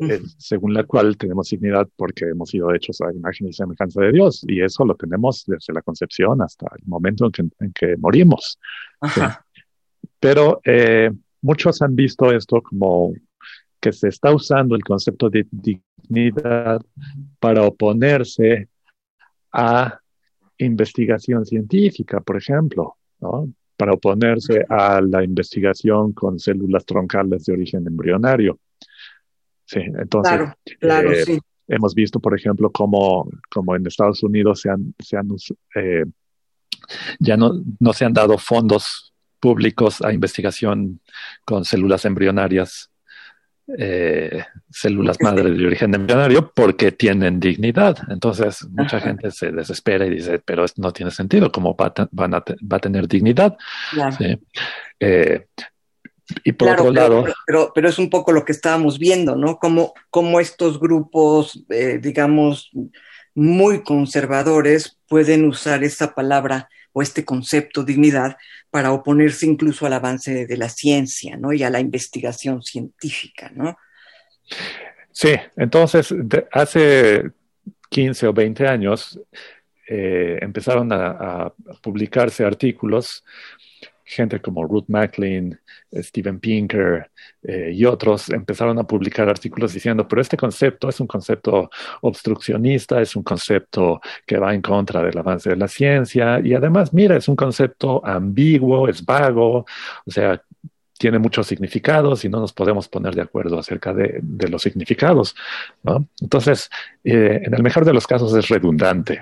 Eh, 0.00 0.20
según 0.36 0.74
la 0.74 0.84
cual 0.84 1.16
tenemos 1.16 1.48
dignidad 1.48 1.88
porque 1.96 2.26
hemos 2.26 2.50
sido 2.50 2.74
hechos 2.74 3.00
a 3.00 3.10
imagen 3.12 3.48
y 3.48 3.52
semejanza 3.52 4.02
de 4.02 4.12
Dios, 4.12 4.44
y 4.46 4.60
eso 4.60 4.84
lo 4.84 4.94
tenemos 4.94 5.44
desde 5.46 5.72
la 5.72 5.80
concepción 5.80 6.42
hasta 6.42 6.66
el 6.78 6.86
momento 6.86 7.26
en 7.26 7.32
que, 7.32 7.42
en 7.60 7.72
que 7.72 7.96
morimos. 7.96 8.58
Pero 10.20 10.60
eh, 10.64 11.10
muchos 11.40 11.80
han 11.80 11.96
visto 11.96 12.30
esto 12.32 12.60
como 12.62 13.14
que 13.80 13.92
se 13.92 14.08
está 14.08 14.34
usando 14.34 14.74
el 14.74 14.84
concepto 14.84 15.30
de 15.30 15.46
dignidad 15.50 16.82
para 17.38 17.62
oponerse 17.62 18.68
a 19.52 20.00
investigación 20.58 21.46
científica, 21.46 22.20
por 22.20 22.36
ejemplo, 22.36 22.96
¿no? 23.20 23.48
para 23.76 23.92
oponerse 23.92 24.66
a 24.68 25.00
la 25.00 25.22
investigación 25.22 26.12
con 26.12 26.38
células 26.38 26.84
troncales 26.84 27.44
de 27.44 27.52
origen 27.52 27.86
embrionario. 27.86 28.58
Sí, 29.68 29.80
entonces 29.80 30.40
eh, 30.80 31.38
hemos 31.66 31.94
visto, 31.94 32.18
por 32.20 32.34
ejemplo, 32.34 32.72
cómo, 32.72 33.28
en 33.76 33.86
Estados 33.86 34.22
Unidos 34.22 34.62
se 34.62 34.70
han, 34.70 34.94
se 34.98 35.18
han 35.18 35.28
eh, 35.74 36.04
ya 37.18 37.36
no, 37.36 37.62
no 37.78 37.92
se 37.92 38.06
han 38.06 38.14
dado 38.14 38.38
fondos 38.38 39.12
públicos 39.38 40.00
a 40.00 40.10
investigación 40.10 41.00
con 41.44 41.66
células 41.66 42.06
embrionarias, 42.06 42.90
eh, 43.76 44.42
células 44.70 45.18
madre 45.20 45.50
de 45.50 45.66
origen 45.66 45.94
embrionario, 45.94 46.50
porque 46.54 46.92
tienen 46.92 47.38
dignidad. 47.38 47.98
Entonces, 48.08 48.66
mucha 48.70 49.00
gente 49.00 49.30
se 49.30 49.52
desespera 49.52 50.06
y 50.06 50.10
dice, 50.10 50.38
pero 50.38 50.64
esto 50.64 50.80
no 50.80 50.94
tiene 50.94 51.10
sentido, 51.10 51.52
¿cómo 51.52 51.76
va, 51.76 51.92
van 52.10 52.34
a, 52.34 52.38
va 52.38 52.78
a 52.78 52.80
tener 52.80 53.06
dignidad? 53.06 53.54
Eh, 54.98 55.46
y 56.44 56.52
por 56.52 56.70
otro 56.70 56.92
lado. 56.92 57.24
Pero, 57.46 57.72
pero, 57.74 57.88
es 57.88 57.98
un 57.98 58.10
poco 58.10 58.32
lo 58.32 58.44
que 58.44 58.52
estábamos 58.52 58.98
viendo, 58.98 59.36
¿no? 59.36 59.58
Cómo, 59.58 59.94
cómo 60.10 60.40
estos 60.40 60.78
grupos, 60.78 61.64
eh, 61.70 61.98
digamos, 62.00 62.70
muy 63.34 63.82
conservadores 63.82 64.98
pueden 65.08 65.44
usar 65.46 65.84
esa 65.84 66.14
palabra 66.14 66.68
o 66.92 67.02
este 67.02 67.24
concepto 67.24 67.84
dignidad 67.84 68.36
para 68.70 68.92
oponerse 68.92 69.46
incluso 69.46 69.86
al 69.86 69.92
avance 69.92 70.46
de 70.46 70.56
la 70.56 70.68
ciencia, 70.68 71.36
¿no? 71.36 71.52
Y 71.52 71.62
a 71.62 71.70
la 71.70 71.80
investigación 71.80 72.62
científica, 72.62 73.50
¿no? 73.54 73.76
Sí, 75.12 75.34
entonces 75.56 76.14
hace 76.52 77.30
15 77.88 78.26
o 78.28 78.32
20 78.32 78.66
años 78.66 79.20
eh, 79.88 80.38
empezaron 80.42 80.92
a, 80.92 81.52
publicarse 81.82 82.44
artículos 82.44 83.24
gente 84.08 84.40
como 84.40 84.64
Ruth 84.64 84.86
Macklin, 84.88 85.58
Steven 85.92 86.40
Pinker 86.40 87.10
eh, 87.42 87.72
y 87.74 87.84
otros 87.84 88.30
empezaron 88.30 88.78
a 88.78 88.84
publicar 88.84 89.28
artículos 89.28 89.74
diciendo, 89.74 90.08
pero 90.08 90.22
este 90.22 90.36
concepto 90.36 90.88
es 90.88 90.98
un 90.98 91.06
concepto 91.06 91.70
obstruccionista, 92.00 93.00
es 93.02 93.14
un 93.16 93.22
concepto 93.22 94.00
que 94.26 94.38
va 94.38 94.54
en 94.54 94.62
contra 94.62 95.02
del 95.02 95.18
avance 95.18 95.50
de 95.50 95.56
la 95.56 95.68
ciencia 95.68 96.40
y 96.42 96.54
además, 96.54 96.92
mira, 96.94 97.16
es 97.16 97.28
un 97.28 97.36
concepto 97.36 98.04
ambiguo, 98.04 98.88
es 98.88 99.04
vago, 99.04 99.66
o 100.06 100.10
sea, 100.10 100.42
tiene 100.98 101.18
muchos 101.18 101.46
significados 101.46 102.24
y 102.24 102.28
no 102.28 102.40
nos 102.40 102.52
podemos 102.52 102.88
poner 102.88 103.14
de 103.14 103.22
acuerdo 103.22 103.58
acerca 103.58 103.94
de, 103.94 104.20
los 104.48 104.62
significados. 104.62 105.36
Entonces, 106.20 106.70
eh, 107.04 107.42
en 107.44 107.54
el 107.54 107.62
mejor 107.62 107.84
de 107.84 107.92
los 107.92 108.06
casos 108.06 108.34
es 108.34 108.48
redundante. 108.48 109.20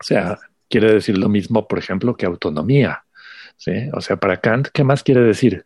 O 0.00 0.04
sea, 0.04 0.38
quiere 0.68 0.92
decir 0.92 1.18
lo 1.18 1.28
mismo, 1.28 1.66
por 1.66 1.78
ejemplo, 1.78 2.16
que 2.16 2.26
autonomía. 2.26 3.03
¿Sí? 3.56 3.88
O 3.92 4.00
sea, 4.00 4.16
para 4.16 4.38
Kant, 4.38 4.68
¿qué 4.72 4.84
más 4.84 5.02
quiere 5.02 5.20
decir? 5.22 5.64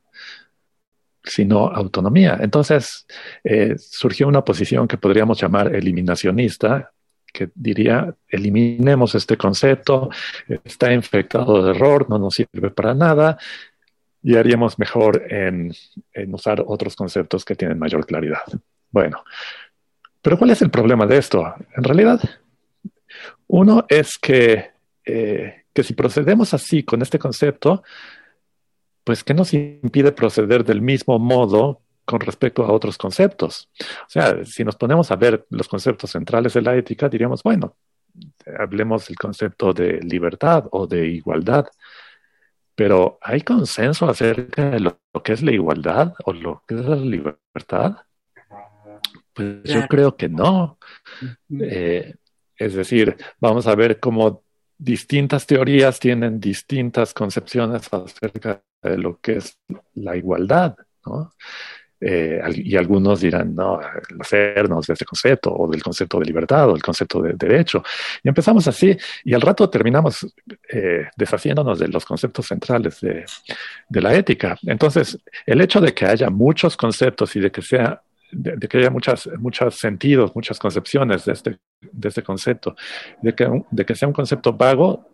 Sino 1.23 1.67
autonomía. 1.69 2.39
Entonces, 2.41 3.07
eh, 3.45 3.75
surgió 3.79 4.29
una 4.29 4.45
posición 4.45 4.89
que 4.89 4.99
podríamos 4.99 5.41
llamar 5.41 5.75
eliminacionista, 5.75 6.93
que 7.33 7.51
diría, 7.55 8.15
eliminemos 8.29 9.15
este 9.15 9.37
concepto, 9.37 10.11
está 10.65 10.93
infectado 10.93 11.63
de 11.63 11.73
error, 11.73 12.09
no 12.09 12.19
nos 12.19 12.35
sirve 12.35 12.71
para 12.71 12.95
nada, 12.95 13.39
y 14.23 14.37
haríamos 14.37 14.79
mejor 14.79 15.23
en, 15.33 15.73
usar 16.33 16.65
otros 16.67 16.97
conceptos 16.97 17.45
que 17.45 17.55
tienen 17.55 17.79
mayor 17.79 18.07
claridad. 18.07 18.43
Bueno, 18.91 19.23
pero 20.23 20.39
¿cuál 20.39 20.51
es 20.51 20.63
el 20.63 20.71
problema 20.71 21.07
de 21.07 21.19
esto? 21.19 21.55
En 21.77 21.85
realidad, 21.85 22.21
uno 23.47 23.87
es 23.89 24.19
que 24.19 24.71
eh, 25.05 25.65
que 25.79 25.85
si 25.85 25.95
procedemos 25.95 26.55
así 26.55 26.83
con 26.83 27.03
este 27.03 27.21
concepto, 27.21 27.85
pues 29.05 29.23
¿qué 29.23 29.33
nos 29.33 29.55
impide 29.55 30.11
proceder 30.11 30.65
del 30.65 30.83
mismo 30.83 31.21
modo 31.21 31.83
con 32.05 32.19
respecto 32.19 32.65
a 32.65 32.73
otros 32.73 32.99
conceptos? 32.99 33.71
O 33.81 34.09
sea, 34.09 34.45
si 34.45 34.65
nos 34.65 34.75
ponemos 34.75 35.13
a 35.13 35.15
ver 35.15 35.47
los 35.51 35.69
conceptos 35.69 36.11
centrales 36.11 36.55
de 36.55 36.63
la 36.63 36.75
ética, 36.75 37.09
diríamos, 37.09 37.45
bueno, 37.45 37.77
hablemos 38.59 39.07
del 39.07 39.17
concepto 39.17 39.73
de 39.73 40.01
libertad 40.01 40.65
o 40.73 40.89
de 40.89 41.07
igualdad, 41.07 41.69
pero 42.75 43.21
¿hay 43.23 43.43
consenso 43.43 44.11
acerca 44.11 44.71
de 44.71 44.81
lo, 44.81 45.01
que 45.23 45.35
es 45.35 45.43
la 45.45 45.53
igualdad 45.53 46.13
o 46.25 46.33
lo 46.33 46.65
que 46.67 46.75
es 46.75 46.85
la 46.85 46.97
libertad? 46.97 47.99
Pues 49.33 49.63
yo 49.63 49.87
creo 49.87 50.17
que 50.17 50.29
no. 50.29 50.77
Eh, 51.61 52.17
es 52.57 52.75
decir, 52.75 53.17
vamos 53.39 53.69
a 53.69 53.77
ver 53.77 54.01
cómo 54.01 54.43
distintas 54.79 55.47
teorías 55.47 55.99
tienen 55.99 56.41
distintas 56.41 57.13
concepciones 57.13 57.89
acerca 57.93 58.63
de 58.83 58.97
lo 58.97 59.19
que 59.21 59.39
es 59.39 59.59
la 59.95 60.17
igualdad, 60.17 60.77
¿no? 61.05 61.33
Eh, 62.01 62.41
y 62.55 62.77
algunos 62.77 63.21
dirán, 63.21 63.57
no, 63.57 63.81
hacernos 64.21 64.87
de 64.87 64.93
este 64.93 65.05
concepto, 65.05 65.53
o 65.53 65.69
del 65.69 65.83
concepto 65.83 66.21
de 66.21 66.27
libertad, 66.27 66.69
o 66.69 66.73
del 66.73 66.83
concepto 66.83 67.21
de 67.21 67.33
derecho. 67.33 67.83
Y 68.23 68.29
empezamos 68.29 68.69
así, 68.69 68.97
y 69.25 69.35
al 69.35 69.41
rato 69.41 69.69
terminamos 69.69 70.25
eh, 70.71 71.09
deshaciéndonos 71.17 71.79
de 71.79 71.89
los 71.89 72.05
conceptos 72.05 72.47
centrales 72.47 73.01
de, 73.01 73.25
de, 73.89 74.01
la 74.01 74.15
ética. 74.15 74.57
Entonces, 74.63 75.19
el 75.45 75.61
hecho 75.61 75.81
de 75.81 75.93
que 75.93 76.07
haya 76.07 76.31
muchos 76.31 76.77
conceptos 76.77 77.35
y 77.35 77.41
de 77.41 77.51
que 77.51 77.63
sea 77.63 78.01
de, 78.31 78.69
que 78.69 78.79
haya 78.79 78.91
muchas, 78.91 79.29
muchos 79.39 79.77
sentidos, 79.79 80.35
muchas 80.35 80.59
concepciones 80.59 81.25
de 81.25 81.33
este, 81.33 81.59
de 81.81 82.09
este 82.09 82.23
concepto, 82.23 82.77
de 83.23 83.35
que, 83.35 83.49
de 83.71 83.87
que 83.87 83.95
sea 83.95 84.09
un 84.09 84.15
concepto 84.15 84.53
vago, 84.53 85.11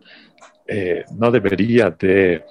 eh, 0.67 1.03
no 1.17 1.31
debería 1.31 1.91
de, 1.91 2.43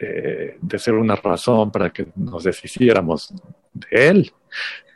eh, 0.00 0.56
de, 0.60 0.78
ser 0.78 0.94
una 0.94 1.16
razón 1.16 1.70
para 1.70 1.90
que 1.90 2.08
nos 2.16 2.44
deshiciéramos 2.44 3.34
de 3.72 4.08
él. 4.08 4.32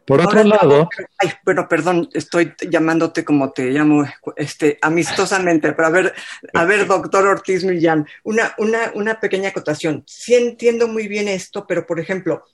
Por 0.07 0.21
otro 0.21 0.43
lado. 0.43 0.89
Ay, 1.19 1.31
pero 1.45 1.69
perdón, 1.69 2.09
estoy 2.13 2.55
llamándote 2.69 3.25
como 3.25 3.53
te 3.53 3.71
llamo 3.71 4.05
este, 4.37 4.79
amistosamente, 4.83 5.73
pero 5.73 5.89
a 5.89 5.91
ver, 5.91 6.15
a 6.55 6.65
ver, 6.65 6.87
doctor 6.87 7.27
Ortiz 7.27 7.65
Millán, 7.65 8.07
una, 8.25 8.55
una, 8.59 8.91
una 8.95 9.21
pequeña 9.21 9.51
acotación. 9.51 10.03
Sí 10.07 10.35
entiendo 10.35 10.89
muy 10.89 11.07
bien 11.07 11.29
esto, 11.29 11.67
pero 11.67 11.87
por 11.87 12.01
ejemplo, 12.01 12.45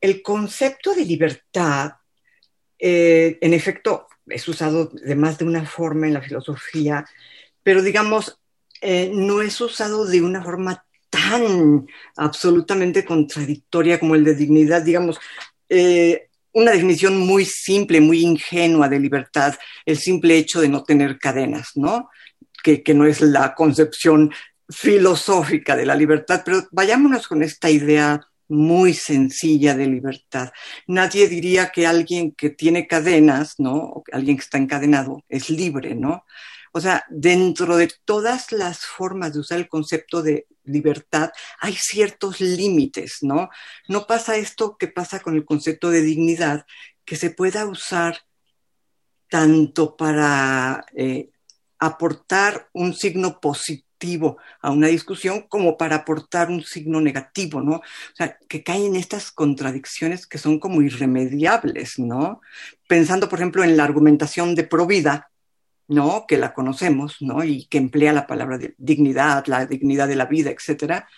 el 0.00 0.22
concepto 0.22 0.94
de 0.94 1.04
libertad, 1.04 1.92
eh, 2.78 3.38
en 3.40 3.54
efecto, 3.54 4.06
es 4.26 4.46
usado 4.48 4.86
de 4.86 5.14
más 5.14 5.38
de 5.38 5.44
una 5.44 5.64
forma 5.64 6.06
en 6.06 6.14
la 6.14 6.22
filosofía, 6.22 7.04
pero 7.62 7.82
digamos, 7.82 8.38
eh, 8.80 9.10
no 9.12 9.40
es 9.40 9.60
usado 9.60 10.04
de 10.04 10.20
una 10.20 10.42
forma 10.42 10.84
tan 11.10 11.86
absolutamente 12.16 13.04
contradictoria 13.04 13.98
como 13.98 14.14
el 14.14 14.24
de 14.24 14.34
dignidad, 14.34 14.82
digamos, 14.82 15.18
eh, 15.68 16.28
una 16.52 16.72
definición 16.72 17.18
muy 17.18 17.44
simple, 17.44 18.00
muy 18.00 18.20
ingenua 18.20 18.88
de 18.88 18.98
libertad, 18.98 19.54
el 19.84 19.98
simple 19.98 20.36
hecho 20.36 20.60
de 20.60 20.68
no 20.68 20.84
tener 20.84 21.18
cadenas, 21.18 21.72
¿no? 21.74 22.08
Que, 22.62 22.82
que 22.82 22.94
no 22.94 23.06
es 23.06 23.20
la 23.20 23.54
concepción 23.54 24.32
filosófica 24.68 25.76
de 25.76 25.86
la 25.86 25.94
libertad, 25.94 26.42
pero 26.44 26.66
vayámonos 26.72 27.28
con 27.28 27.42
esta 27.42 27.70
idea 27.70 28.26
muy 28.48 28.94
sencilla 28.94 29.74
de 29.74 29.86
libertad. 29.86 30.52
Nadie 30.86 31.28
diría 31.28 31.70
que 31.70 31.86
alguien 31.86 32.32
que 32.32 32.50
tiene 32.50 32.86
cadenas, 32.86 33.54
¿no? 33.58 34.02
Alguien 34.12 34.36
que 34.36 34.44
está 34.44 34.58
encadenado 34.58 35.24
es 35.28 35.50
libre, 35.50 35.94
¿no? 35.94 36.24
O 36.72 36.80
sea, 36.80 37.04
dentro 37.08 37.76
de 37.76 37.90
todas 38.04 38.52
las 38.52 38.80
formas 38.84 39.32
de 39.32 39.40
usar 39.40 39.58
el 39.58 39.68
concepto 39.68 40.22
de 40.22 40.46
libertad 40.64 41.30
hay 41.60 41.74
ciertos 41.74 42.40
límites, 42.40 43.18
¿no? 43.22 43.48
No 43.88 44.06
pasa 44.06 44.36
esto 44.36 44.76
que 44.76 44.88
pasa 44.88 45.20
con 45.20 45.36
el 45.36 45.44
concepto 45.44 45.90
de 45.90 46.02
dignidad, 46.02 46.66
que 47.04 47.16
se 47.16 47.30
pueda 47.30 47.66
usar 47.66 48.18
tanto 49.28 49.96
para 49.96 50.84
eh, 50.94 51.30
aportar 51.78 52.68
un 52.72 52.94
signo 52.94 53.40
positivo 53.40 53.85
a 54.60 54.70
una 54.70 54.88
discusión 54.88 55.42
como 55.48 55.76
para 55.76 55.96
aportar 55.96 56.50
un 56.50 56.62
signo 56.62 57.00
negativo, 57.00 57.60
¿no? 57.60 57.76
O 57.76 57.82
sea, 58.14 58.38
que 58.48 58.62
caen 58.62 58.96
estas 58.96 59.32
contradicciones 59.32 60.26
que 60.26 60.38
son 60.38 60.58
como 60.58 60.82
irremediables, 60.82 61.98
¿no? 61.98 62.40
Pensando, 62.88 63.28
por 63.28 63.38
ejemplo, 63.38 63.64
en 63.64 63.76
la 63.76 63.84
argumentación 63.84 64.54
de 64.54 64.64
Provida, 64.64 65.30
¿no? 65.88 66.26
Que 66.26 66.38
la 66.38 66.52
conocemos, 66.52 67.16
¿no? 67.20 67.42
Y 67.44 67.66
que 67.66 67.78
emplea 67.78 68.12
la 68.12 68.26
palabra 68.26 68.58
dignidad, 68.76 69.46
la 69.46 69.66
dignidad 69.66 70.08
de 70.08 70.16
la 70.16 70.26
vida, 70.26 70.50
etcétera. 70.50 71.08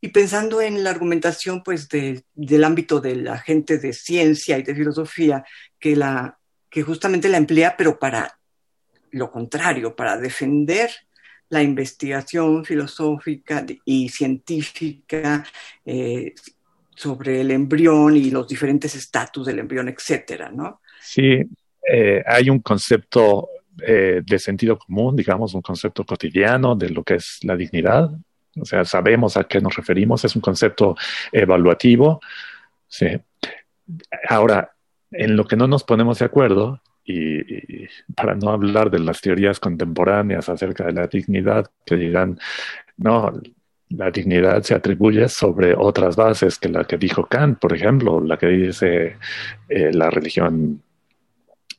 Y 0.00 0.08
pensando 0.08 0.60
en 0.60 0.84
la 0.84 0.90
argumentación, 0.90 1.62
pues, 1.62 1.88
del 1.88 2.64
ámbito 2.64 3.00
de 3.00 3.16
la 3.16 3.38
gente 3.38 3.78
de 3.78 3.92
ciencia 3.92 4.56
y 4.58 4.62
de 4.62 4.74
filosofía, 4.74 5.44
que, 5.78 5.96
la, 5.96 6.38
que 6.70 6.82
justamente 6.82 7.28
la 7.28 7.38
emplea, 7.38 7.76
pero 7.76 7.98
para 7.98 8.38
lo 9.10 9.30
contrario, 9.30 9.96
para 9.96 10.16
defender 10.18 10.90
la 11.50 11.62
investigación 11.62 12.64
filosófica 12.64 13.64
y 13.84 14.08
científica 14.08 15.44
eh, 15.84 16.34
sobre 16.94 17.40
el 17.40 17.50
embrión 17.50 18.16
y 18.16 18.30
los 18.30 18.48
diferentes 18.48 18.94
estatus 18.94 19.46
del 19.46 19.60
embrión, 19.60 19.88
etcétera, 19.88 20.50
¿no? 20.50 20.80
Sí, 21.00 21.40
eh, 21.90 22.22
hay 22.26 22.50
un 22.50 22.58
concepto 22.58 23.48
eh, 23.80 24.22
de 24.24 24.38
sentido 24.38 24.78
común, 24.78 25.14
digamos, 25.14 25.54
un 25.54 25.62
concepto 25.62 26.04
cotidiano 26.04 26.74
de 26.74 26.90
lo 26.90 27.04
que 27.04 27.14
es 27.14 27.38
la 27.42 27.56
dignidad. 27.56 28.10
O 28.60 28.64
sea, 28.64 28.84
sabemos 28.84 29.36
a 29.36 29.44
qué 29.44 29.60
nos 29.60 29.76
referimos, 29.76 30.24
es 30.24 30.34
un 30.34 30.42
concepto 30.42 30.96
evaluativo. 31.30 32.20
Sí. 32.88 33.06
Ahora, 34.28 34.74
en 35.12 35.36
lo 35.36 35.46
que 35.46 35.56
no 35.56 35.68
nos 35.68 35.84
ponemos 35.84 36.18
de 36.18 36.24
acuerdo 36.24 36.82
y, 37.08 37.88
para 38.14 38.34
no 38.34 38.50
hablar 38.50 38.90
de 38.90 38.98
las 38.98 39.20
teorías 39.20 39.58
contemporáneas 39.58 40.48
acerca 40.48 40.84
de 40.84 40.92
la 40.92 41.06
dignidad 41.06 41.70
que 41.86 41.96
dirán 41.96 42.38
no, 42.98 43.32
la 43.90 44.10
dignidad 44.10 44.62
se 44.62 44.74
atribuye 44.74 45.28
sobre 45.28 45.74
otras 45.74 46.16
bases 46.16 46.58
que 46.58 46.68
la 46.68 46.84
que 46.84 46.98
dijo 46.98 47.24
Kant, 47.26 47.58
por 47.58 47.74
ejemplo, 47.74 48.20
la 48.20 48.36
que 48.36 48.48
dice 48.48 49.16
eh, 49.68 49.92
la 49.92 50.10
religión 50.10 50.82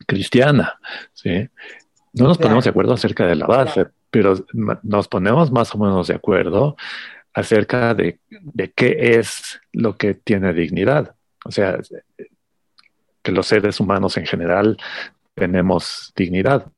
cristiana. 0.08 0.80
¿sí? 1.14 1.48
No 2.14 2.26
nos 2.30 2.38
ponemos 2.38 2.64
de 2.64 2.72
acuerdo 2.72 2.94
acerca 2.94 3.28
de 3.28 3.36
la 3.36 3.46
base, 3.46 3.88
pero 4.10 4.34
nos 4.82 5.08
ponemos 5.08 5.52
más 5.52 5.76
o 5.76 5.78
menos 5.78 6.08
de 6.08 6.16
acuerdo 6.16 6.76
acerca 7.34 7.94
de, 7.94 8.20
de 8.30 8.72
qué 8.72 9.20
es 9.20 9.62
lo 9.72 9.96
que 9.96 10.16
tiene 10.16 10.54
dignidad. 10.54 11.16
O 11.46 11.52
sea, 11.52 11.78
que 13.22 13.32
los 13.32 13.46
seres 13.46 13.80
humanos 13.80 14.18
en 14.18 14.26
general 14.26 14.78
tenemos 15.36 16.12
dignidad. 16.16 16.72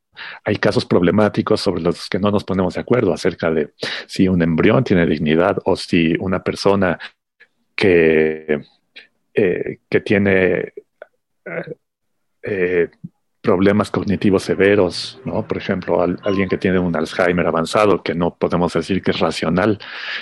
Hay 0.44 0.58
casos 0.58 0.86
problemáticos 0.86 1.62
sobre 1.62 1.82
los 1.82 2.08
que 2.10 2.20
no 2.20 2.32
nos 2.32 2.44
ponemos 2.44 2.76
de 2.76 2.82
acuerdo 2.82 3.14
acerca 3.14 3.50
de 3.50 3.74
si 4.08 4.28
un 4.28 4.42
embrión 4.42 4.84
tiene 4.84 5.06
dignidad 5.06 5.58
o 5.66 5.76
si 5.76 6.16
una 6.20 6.44
persona 6.44 7.00
que, 7.76 8.62
eh, 9.34 9.80
que 9.90 10.02
tiene 10.02 10.74
eh, 12.44 12.90
problemas 13.42 13.90
cognitivos 13.90 14.44
severos, 14.44 15.20
¿no? 15.26 15.48
Por 15.48 15.58
ejemplo, 15.58 16.02
alguien 16.02 16.48
que 16.48 16.60
tiene 16.60 16.78
un 16.78 16.96
Alzheimer 16.96 17.48
avanzado, 17.48 18.04
que 18.04 18.14
no 18.14 18.36
podemos 18.36 18.72
decir 18.74 19.02
que 19.02 19.12
es 19.12 19.20
racional, 19.20 19.80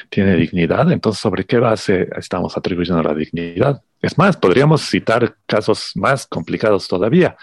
tiene 0.09 0.35
dignidad. 0.35 0.89
Entonces, 0.91 1.21
¿sobre 1.21 1.43
qué 1.43 1.59
base 1.59 2.07
estamos 2.17 2.55
atribuyendo 2.57 3.03
la 3.03 3.13
dignidad? 3.13 3.81
Es 4.01 4.17
más, 4.17 4.37
podríamos 4.37 4.81
citar 4.89 5.35
casos 5.45 5.91
más 5.95 6.27
complicados 6.27 6.87
todavía. 6.87 7.35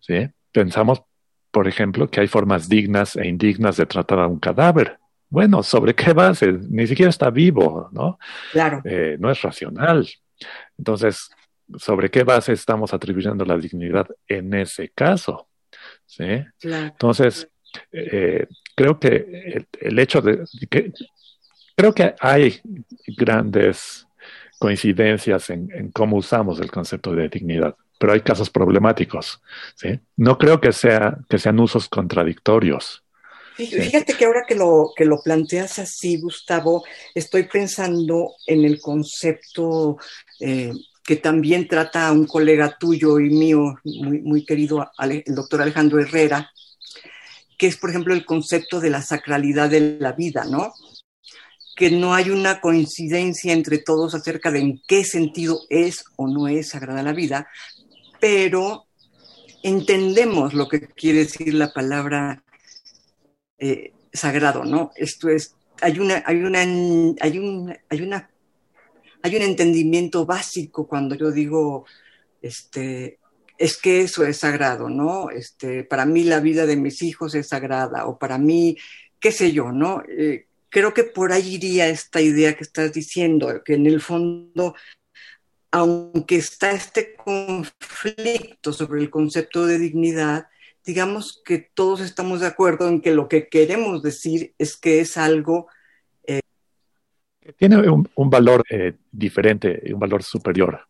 ¿Sí? 0.00 0.28
Pensamos, 0.52 1.02
por 1.50 1.68
ejemplo, 1.68 2.08
que 2.08 2.20
hay 2.20 2.26
formas 2.26 2.68
dignas 2.68 3.16
e 3.16 3.28
indignas 3.28 3.76
de 3.76 3.86
tratar 3.86 4.20
a 4.20 4.26
un 4.26 4.38
cadáver. 4.38 4.98
Bueno, 5.28 5.62
¿sobre 5.62 5.94
qué 5.94 6.12
base? 6.12 6.52
Ni 6.52 6.86
siquiera 6.86 7.10
está 7.10 7.30
vivo, 7.30 7.88
¿no? 7.92 8.18
Claro. 8.52 8.82
Eh, 8.84 9.16
no 9.20 9.30
es 9.30 9.40
racional. 9.42 10.08
Entonces, 10.76 11.30
¿sobre 11.78 12.10
qué 12.10 12.24
base 12.24 12.52
estamos 12.52 12.92
atribuyendo 12.92 13.44
la 13.44 13.56
dignidad 13.56 14.08
en 14.26 14.54
ese 14.54 14.90
caso? 14.90 15.48
¿Sí? 16.04 16.42
Entonces, 16.62 17.48
eh, 17.92 18.46
creo 18.74 18.98
que 18.98 19.66
el, 19.80 19.98
hecho 19.98 20.20
de 20.20 20.44
que 20.68 20.92
creo 21.76 21.94
que 21.94 22.14
hay 22.18 22.60
grandes 23.16 24.06
coincidencias 24.58 25.50
en, 25.50 25.90
cómo 25.92 26.16
usamos 26.16 26.60
el 26.60 26.70
concepto 26.70 27.14
de 27.14 27.28
dignidad, 27.28 27.76
pero 28.00 28.14
hay 28.14 28.22
casos 28.22 28.48
problemáticos. 28.48 29.42
¿sí? 29.76 30.00
No 30.16 30.38
creo 30.38 30.58
que, 30.58 30.72
sea, 30.72 31.18
que 31.28 31.38
sean 31.38 31.60
usos 31.60 31.86
contradictorios. 31.86 33.04
Fíjate 33.54 34.14
que 34.14 34.24
ahora 34.24 34.44
que 34.48 34.54
lo, 34.54 34.92
que 34.96 35.04
lo 35.04 35.20
planteas 35.22 35.78
así, 35.78 36.18
Gustavo, 36.18 36.82
estoy 37.14 37.42
pensando 37.42 38.32
en 38.46 38.64
el 38.64 38.80
concepto 38.80 39.98
eh, 40.40 40.72
que 41.04 41.16
también 41.16 41.68
trata 41.68 42.10
un 42.10 42.26
colega 42.26 42.74
tuyo 42.80 43.20
y 43.20 43.28
mío, 43.28 43.78
muy, 43.84 44.22
muy 44.22 44.46
querido, 44.46 44.90
el 44.98 45.34
doctor 45.34 45.60
Alejandro 45.60 46.00
Herrera, 46.00 46.50
que 47.58 47.66
es, 47.66 47.76
por 47.76 47.90
ejemplo, 47.90 48.14
el 48.14 48.24
concepto 48.24 48.80
de 48.80 48.88
la 48.88 49.02
sacralidad 49.02 49.68
de 49.68 49.98
la 50.00 50.12
vida, 50.12 50.44
¿no? 50.46 50.72
que 51.80 51.90
no 51.90 52.12
hay 52.12 52.28
una 52.28 52.60
coincidencia 52.60 53.54
entre 53.54 53.78
todos 53.78 54.14
acerca 54.14 54.50
de 54.50 54.58
en 54.58 54.82
qué 54.86 55.02
sentido 55.02 55.62
es 55.70 56.04
o 56.16 56.28
no 56.28 56.46
es 56.46 56.68
sagrada 56.68 57.02
la 57.02 57.14
vida, 57.14 57.48
pero 58.20 58.86
entendemos 59.62 60.54
lo 60.54 60.68
que 60.68 60.80
quiere 60.80 61.20
decir 61.20 61.54
la 61.54 61.72
palabra 61.72 62.42
eh, 63.58 63.92
sagrado, 64.12 64.64
¿no? 64.64 64.90
Esto 64.96 65.28
es, 65.28 65.54
hay 65.80 65.98
una, 65.98 66.22
hay 66.26 66.36
una, 66.42 66.60
hay 66.60 67.38
un, 67.38 67.76
hay 67.88 68.02
una, 68.02 68.30
hay 69.22 69.36
un 69.36 69.42
entendimiento 69.42 70.26
básico 70.26 70.86
cuando 70.86 71.14
yo 71.14 71.30
digo, 71.30 71.86
este, 72.42 73.18
es 73.58 73.76
que 73.76 74.00
eso 74.00 74.24
es 74.24 74.38
sagrado, 74.38 74.88
¿no? 74.88 75.30
Este, 75.30 75.84
para 75.84 76.06
mí 76.06 76.24
la 76.24 76.40
vida 76.40 76.66
de 76.66 76.76
mis 76.76 77.02
hijos 77.02 77.34
es 77.34 77.48
sagrada, 77.48 78.06
o 78.06 78.18
para 78.18 78.38
mí, 78.38 78.76
qué 79.18 79.32
sé 79.32 79.52
yo, 79.52 79.72
¿no? 79.72 80.02
Eh, 80.08 80.46
creo 80.70 80.94
que 80.94 81.04
por 81.04 81.32
ahí 81.32 81.56
iría 81.56 81.88
esta 81.88 82.22
idea 82.22 82.56
que 82.56 82.64
estás 82.64 82.92
diciendo, 82.92 83.62
que 83.64 83.74
en 83.74 83.86
el 83.86 84.00
fondo, 84.00 84.74
aunque 85.70 86.36
está 86.36 86.72
este 86.72 87.14
conflicto 87.14 88.72
sobre 88.72 89.00
el 89.00 89.10
concepto 89.10 89.66
de 89.66 89.78
dignidad, 89.78 90.48
digamos 90.84 91.40
que 91.44 91.70
todos 91.74 92.00
estamos 92.00 92.40
de 92.40 92.46
acuerdo 92.46 92.88
en 92.88 93.00
que 93.00 93.12
lo 93.12 93.28
que 93.28 93.48
queremos 93.48 94.02
decir 94.02 94.54
es 94.58 94.76
que 94.76 95.00
es 95.00 95.16
algo... 95.16 95.68
Eh, 96.24 96.40
tiene 97.56 97.88
un, 97.88 98.30
valor 98.30 98.64
eh, 98.70 98.94
diferente, 99.10 99.80
un 99.92 100.00
valor 100.00 100.22
superior. 100.22 100.80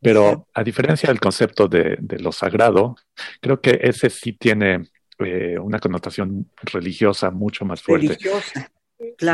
Pero 0.00 0.48
a 0.52 0.64
diferencia 0.64 1.08
del 1.08 1.20
concepto 1.20 1.68
de, 1.68 1.96
lo 2.18 2.32
sagrado, 2.32 2.96
creo 3.40 3.60
que 3.60 3.78
ese 3.82 4.10
sí 4.10 4.32
tiene 4.32 4.88
eh, 5.20 5.56
una 5.58 5.78
connotación 5.78 6.50
religiosa 6.60 7.30
mucho 7.30 7.64
más 7.64 7.80
fuerte. 7.80 8.08
Religiosa. 8.08 8.70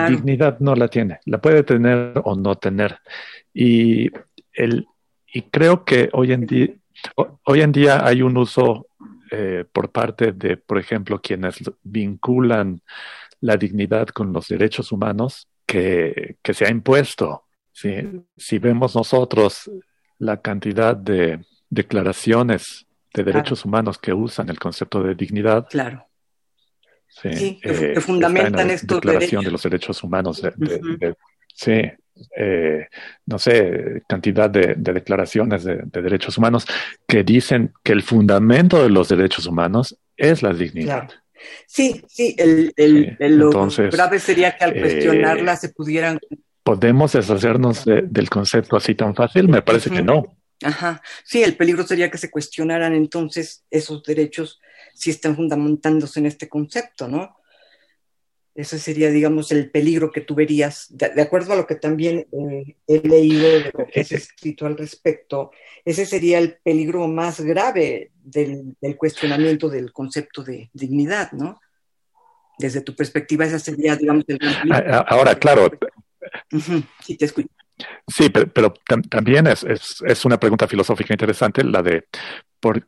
Dignidad 0.09 0.61
no 0.61 0.75
la 0.75 0.89
tiene, 0.89 1.21
la 1.27 1.41
puede 1.41 1.63
tener 1.63 2.21
o 2.25 2.35
no 2.35 2.57
tener. 2.57 2.99
Y, 3.53 4.11
el, 4.59 4.87
y 5.33 5.43
creo 5.43 5.85
que 5.85 6.11
hoy 6.13 6.33
en, 6.33 6.47
día, 6.47 6.69
hoy 7.45 7.61
en 7.61 7.73
día 7.73 8.05
hay 8.05 8.23
un 8.23 8.37
uso 8.37 8.89
eh, 9.31 9.65
por 9.73 9.91
parte 9.91 10.33
de, 10.33 10.57
por 10.57 10.79
ejemplo, 10.79 11.21
quienes 11.21 11.59
vinculan 11.83 12.83
la 13.41 13.57
dignidad 13.57 14.09
con 14.09 14.33
los 14.33 14.49
derechos 14.49 14.91
humanos 14.91 15.47
que, 15.65 16.37
que 16.43 16.55
se 16.55 16.67
ha 16.67 16.71
impuesto. 16.71 17.45
Si 17.73 18.59
vemos 18.59 18.97
nosotros 18.97 19.71
la 20.19 20.41
cantidad 20.41 20.97
de 20.97 21.45
declaraciones 21.71 22.87
de 23.15 23.23
derechos 23.23 23.65
humanos 23.65 23.99
que 23.99 24.13
usan 24.13 24.49
el 24.49 24.59
concepto 24.59 25.03
de 25.03 25.15
dignidad, 25.15 25.69
claro. 25.71 26.09
Sí, 27.09 27.59
que, 27.63 27.93
eh, 27.95 28.01
fundamentan 28.01 28.71
estos 28.71 29.01
Declaración 29.01 29.45
de 29.45 29.51
los 29.51 29.63
Derechos 29.63 30.03
Humanos. 30.05 30.43
Sí, 31.59 31.83
eh, 32.37 32.87
no 33.27 33.39
sé, 33.39 34.03
cantidad 34.09 34.49
de, 34.49 34.75
declaraciones 34.77 35.65
de, 35.65 35.83
derechos 35.93 36.39
humanos 36.39 36.67
que 37.07 37.25
dicen 37.25 37.73
que 37.83 37.93
el 37.93 38.03
fundamento 38.03 38.83
de 38.83 38.91
los 38.91 39.09
derechos 39.09 39.47
humanos 39.47 39.97
es 40.17 40.43
la 40.43 40.53
dignidad. 40.53 41.11
Sí, 41.67 42.03
sí, 42.09 42.35
el, 42.39 42.73
el, 42.77 43.39
lo 43.39 43.51
grave 43.91 44.19
sería 44.19 44.57
que 44.57 44.65
al 44.65 44.77
eh, 44.77 44.81
cuestionarla 44.81 45.57
se 45.57 45.69
pudieran... 45.71 46.19
¿Podemos 46.63 47.13
deshacernos 47.13 47.85
del 47.85 48.29
concepto 48.29 48.77
así 48.77 48.95
tan 48.95 49.15
fácil? 49.15 49.49
Me 49.49 49.63
parece 49.63 49.91
que 49.91 50.03
no. 50.03 50.37
Ajá, 50.63 51.01
sí, 51.25 51.43
el 51.43 51.57
peligro 51.57 51.87
sería 51.87 52.11
que 52.11 52.19
se 52.19 52.31
cuestionaran 52.31 52.95
entonces 52.95 53.65
esos 53.71 54.03
derechos 54.03 54.61
si 54.93 55.11
están 55.11 55.37
fundamentándose 55.37 56.19
en 56.19 56.27
este 56.27 56.49
concepto, 56.49 57.09
¿no? 57.09 57.38
Ese 58.59 58.81
sería, 58.81 59.09
digamos, 59.11 59.53
el 59.53 59.71
peligro 59.71 60.11
que 60.11 60.21
tú 60.21 60.35
verías, 60.35 60.89
de, 60.91 61.23
acuerdo 61.23 61.53
a 61.53 61.57
lo 61.57 61.65
que 61.65 61.77
también 61.77 62.27
eh, 62.33 62.75
he 62.89 63.07
leído 63.07 63.49
de 63.49 63.71
lo 63.73 63.87
que 63.87 64.01
has 64.01 64.11
escrito 64.11 64.67
al 64.67 64.77
respecto, 64.77 65.53
ese 65.85 66.05
sería 66.05 66.39
el 66.39 66.57
peligro 66.57 67.07
más 67.07 67.41
grave 67.41 68.11
del, 68.21 68.75
cuestionamiento 68.97 69.69
del 69.69 69.93
concepto 69.93 70.43
de 70.43 70.71
dignidad, 70.73 71.31
¿no? 71.31 71.61
Desde 72.59 72.81
tu 72.81 72.97
perspectiva, 72.97 73.45
esa 73.45 73.61
sería, 73.61 73.95
digamos, 73.95 74.25
el 74.27 74.41
Ahora, 75.07 75.37
claro. 75.37 75.71
Sí, 77.05 77.17
te 77.17 77.27
escucho. 77.27 77.51
Sí, 78.09 78.29
pero, 78.29 78.75
también 79.09 79.47
es, 79.47 79.65
es, 80.05 80.25
una 80.25 80.41
pregunta 80.41 80.67
filosófica 80.67 81.15
interesante 81.15 81.63
la 81.63 81.81
de 81.81 82.07
por, 82.59 82.85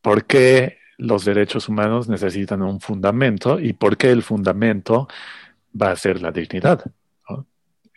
por 0.00 0.24
qué 0.24 0.78
los 0.98 1.24
derechos 1.24 1.68
humanos 1.68 2.08
necesitan 2.08 2.62
un 2.62 2.80
fundamento 2.80 3.60
y 3.60 3.72
por 3.72 3.96
qué 3.96 4.10
el 4.10 4.22
fundamento 4.22 5.08
va 5.80 5.90
a 5.90 5.96
ser 5.96 6.22
la 6.22 6.30
dignidad. 6.30 6.84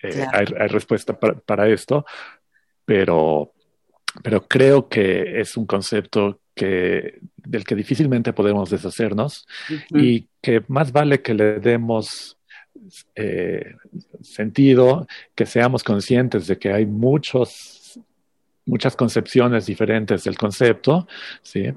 Eh, 0.01 0.25
hay, 0.31 0.45
respuesta 0.67 1.17
para, 1.19 1.67
esto, 1.67 2.05
pero, 2.85 3.51
pero 4.23 4.47
creo 4.47 4.87
que 4.87 5.41
es 5.41 5.57
un 5.57 5.65
concepto 5.65 6.39
que, 6.55 7.19
del 7.35 7.65
que 7.65 7.75
difícilmente 7.75 8.31
podemos 8.31 8.69
deshacernos 8.69 9.45
y 9.89 10.27
que 10.41 10.63
más 10.69 10.93
vale 10.93 11.21
que 11.21 11.33
le 11.33 11.59
demos 11.59 12.37
eh, 13.15 13.75
sentido, 14.21 15.05
que 15.35 15.45
seamos 15.45 15.83
conscientes 15.83 16.47
de 16.47 16.57
que 16.57 16.71
hay 16.71 16.85
muchos, 16.85 17.99
muchas 18.65 18.95
concepciones 18.95 19.65
diferentes 19.65 20.23
del 20.23 20.37
concepto, 20.37 21.07
¿sí? 21.41 21.73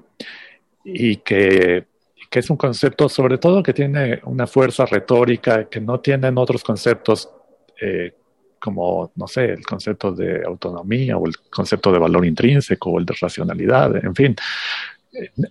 Y 0.84 1.16
que, 1.16 1.86
es 2.30 2.48
un 2.48 2.56
concepto 2.56 3.10
sobre 3.10 3.36
todo 3.36 3.62
que 3.62 3.74
tiene 3.74 4.20
una 4.24 4.46
fuerza 4.46 4.86
retórica 4.86 5.68
que 5.68 5.80
no 5.80 6.00
tienen 6.00 6.38
otros 6.38 6.64
conceptos 6.64 7.28
eh, 7.78 8.14
como, 8.58 9.12
no 9.16 9.26
sé, 9.26 9.46
el 9.46 9.66
concepto 9.66 10.12
de 10.12 10.42
autonomía 10.46 11.16
o 11.18 11.26
el 11.26 11.36
concepto 11.50 11.92
de 11.92 11.98
valor 11.98 12.24
intrínseco 12.24 12.90
o 12.90 12.98
el 12.98 13.04
de 13.04 13.14
racionalidad, 13.20 13.96
en 13.96 14.14
fin. 14.14 14.36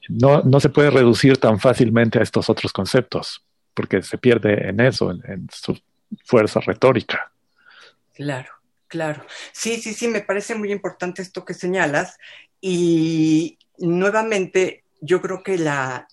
No, 0.07 0.41
no 0.41 0.59
se 0.59 0.69
puede 0.69 0.89
reducir 0.89 1.37
tan 1.37 1.59
fácilmente 1.59 2.19
a 2.19 2.23
estos 2.23 2.49
otros 2.49 2.71
conceptos, 2.71 3.43
porque 3.73 4.01
se 4.01 4.17
pierde 4.17 4.69
en 4.69 4.79
eso, 4.79 5.11
en, 5.11 5.47
su 5.51 5.77
fuerza 6.23 6.61
retórica. 6.61 7.31
Claro, 8.13 8.49
claro. 8.87 9.25
Sí, 9.51 9.81
sí, 9.81 9.93
sí, 9.93 10.07
me 10.07 10.21
parece 10.21 10.55
muy 10.55 10.71
importante 10.71 11.21
esto 11.21 11.43
que 11.43 11.53
señalas. 11.53 12.17
Y 12.61 13.57
nuevamente, 13.77 14.85
yo 15.01 15.21
creo 15.21 15.43
que 15.43 15.57
la, 15.57 16.07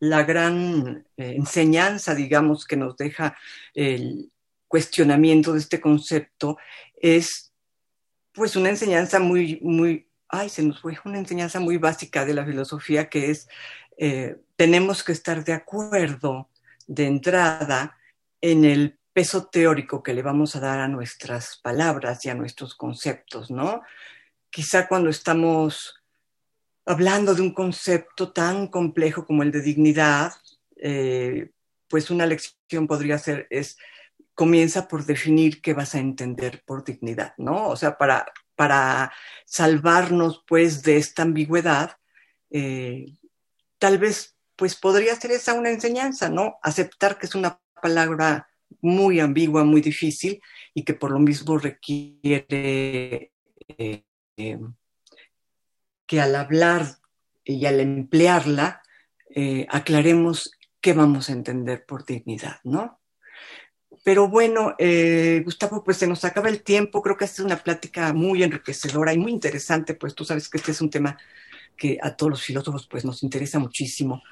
la 0.00 0.24
gran 0.24 1.06
eh, 1.16 1.34
enseñanza, 1.36 2.14
digamos, 2.14 2.66
que 2.66 2.76
nos 2.76 2.96
deja 2.96 3.36
el 3.72 4.30
cuestionamiento 4.68 5.52
de 5.52 5.60
este 5.60 5.80
concepto 5.80 6.58
es 7.00 7.52
pues 8.32 8.56
una 8.56 8.70
enseñanza 8.70 9.20
muy, 9.20 9.60
muy, 9.62 10.08
ay, 10.28 10.48
se 10.48 10.62
nos 10.62 10.80
fue, 10.80 10.98
una 11.04 11.18
enseñanza 11.18 11.60
muy 11.60 11.76
básica 11.76 12.24
de 12.24 12.34
la 12.34 12.44
filosofía 12.44 13.08
que 13.08 13.30
es, 13.30 13.48
eh, 13.96 14.36
tenemos 14.56 15.04
que 15.04 15.12
estar 15.12 15.44
de 15.44 15.52
acuerdo 15.52 16.48
de 16.86 17.06
entrada 17.06 17.96
en 18.40 18.64
el 18.64 18.98
peso 19.12 19.46
teórico 19.46 20.02
que 20.02 20.14
le 20.14 20.22
vamos 20.22 20.56
a 20.56 20.60
dar 20.60 20.80
a 20.80 20.88
nuestras 20.88 21.58
palabras 21.62 22.24
y 22.24 22.30
a 22.30 22.34
nuestros 22.34 22.74
conceptos, 22.74 23.50
¿no? 23.50 23.82
Quizá 24.50 24.88
cuando 24.88 25.10
estamos 25.10 26.01
hablando 26.84 27.34
de 27.34 27.42
un 27.42 27.52
concepto 27.54 28.32
tan 28.32 28.68
complejo 28.68 29.26
como 29.26 29.42
el 29.42 29.52
de 29.52 29.62
dignidad, 29.62 30.32
eh, 30.76 31.50
pues 31.88 32.10
una 32.10 32.26
lección 32.26 32.86
podría 32.86 33.18
ser, 33.18 33.46
es, 33.50 33.76
comienza 34.34 34.88
por 34.88 35.04
definir 35.04 35.60
qué 35.60 35.74
vas 35.74 35.94
a 35.94 35.98
entender 36.00 36.62
por 36.66 36.84
dignidad, 36.84 37.34
¿no? 37.38 37.68
O 37.68 37.76
sea, 37.76 37.98
para, 37.98 38.26
para 38.56 39.12
salvarnos, 39.44 40.42
pues, 40.48 40.82
de 40.82 40.96
esta 40.96 41.22
ambigüedad, 41.22 41.96
eh, 42.50 43.06
tal 43.78 43.98
vez, 43.98 44.36
pues, 44.56 44.74
podría 44.74 45.14
ser 45.16 45.32
esa 45.32 45.54
una 45.54 45.70
enseñanza, 45.70 46.28
¿no? 46.28 46.58
Aceptar 46.62 47.18
que 47.18 47.26
es 47.26 47.34
una 47.34 47.60
palabra 47.80 48.48
muy 48.80 49.20
ambigua, 49.20 49.64
muy 49.64 49.80
difícil 49.80 50.40
y 50.74 50.84
que 50.84 50.94
por 50.94 51.10
lo 51.10 51.18
mismo 51.18 51.58
requiere 51.58 53.32
eh, 53.78 54.04
que 56.12 56.20
al 56.20 56.34
hablar 56.34 56.98
y 57.42 57.64
al 57.64 57.80
emplearla, 57.80 58.82
eh, 59.34 59.66
aclaremos 59.70 60.58
qué 60.78 60.92
vamos 60.92 61.30
a 61.30 61.32
entender 61.32 61.86
por 61.86 62.04
dignidad, 62.04 62.56
¿no? 62.64 63.00
Pero 64.04 64.28
bueno, 64.28 64.74
eh, 64.78 65.40
Gustavo, 65.42 65.82
pues 65.82 65.96
se 65.96 66.06
nos 66.06 66.22
acaba 66.26 66.50
el 66.50 66.62
tiempo. 66.62 67.00
Creo 67.00 67.16
que 67.16 67.24
esta 67.24 67.40
es 67.40 67.46
una 67.46 67.56
plática 67.56 68.12
muy 68.12 68.42
enriquecedora 68.42 69.14
y 69.14 69.18
muy 69.18 69.32
interesante, 69.32 69.94
pues 69.94 70.14
tú 70.14 70.26
sabes 70.26 70.50
que 70.50 70.58
este 70.58 70.72
es 70.72 70.82
un 70.82 70.90
tema 70.90 71.16
que 71.78 71.96
a 72.02 72.14
todos 72.14 72.28
los 72.28 72.42
filósofos 72.42 72.86
pues 72.86 73.06
nos 73.06 73.22
interesa 73.22 73.58
muchísimo. 73.58 74.22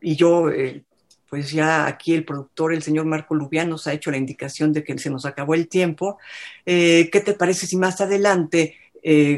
Y 0.00 0.16
yo, 0.16 0.48
eh, 0.48 0.84
pues 1.28 1.50
ya 1.50 1.86
aquí 1.86 2.14
el 2.14 2.24
productor, 2.24 2.72
el 2.72 2.82
señor 2.82 3.04
Marco 3.04 3.34
Lubián, 3.34 3.68
nos 3.68 3.86
ha 3.86 3.92
hecho 3.92 4.10
la 4.10 4.16
indicación 4.16 4.72
de 4.72 4.82
que 4.82 4.96
se 4.98 5.10
nos 5.10 5.26
acabó 5.26 5.52
el 5.52 5.68
tiempo. 5.68 6.16
¿Qué 6.64 7.22
te 7.22 7.34
parece 7.34 7.66
si 7.66 7.76
más 7.76 8.00
adelante 8.00 8.74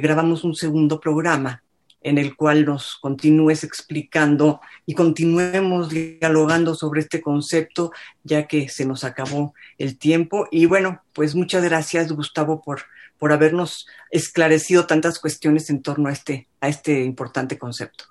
grabamos 0.01 0.45
un 0.45 0.55
segundo 0.55 1.01
programa 1.01 1.65
en 2.01 2.19
el 2.19 2.37
cual 2.37 2.65
nos 2.65 2.97
continúes 2.97 3.65
explicando 3.65 4.61
y 4.87 4.95
continuemos 4.95 5.89
dialogando 5.89 6.75
sobre 6.75 7.01
este 7.01 7.21
concepto, 7.21 7.93
ya 8.23 8.47
que 8.47 8.69
se 8.69 8.87
nos 8.87 9.05
acabó 9.05 9.55
el 9.79 9.99
tiempo. 9.99 10.47
Y 10.51 10.67
bueno, 10.67 11.03
pues 11.13 11.35
muchas 11.35 11.65
gracias, 11.65 12.13
Gustavo, 12.13 12.63
por, 12.63 12.83
por 13.19 13.33
habernos 13.33 13.87
esclarecido 14.11 14.87
tantas 14.87 15.19
cuestiones 15.19 15.71
en 15.71 15.83
torno 15.83 16.09
a 16.09 16.13
este, 16.13 16.49
a 16.61 16.69
este 16.69 17.03
importante 17.03 17.59
concepto. 17.59 18.05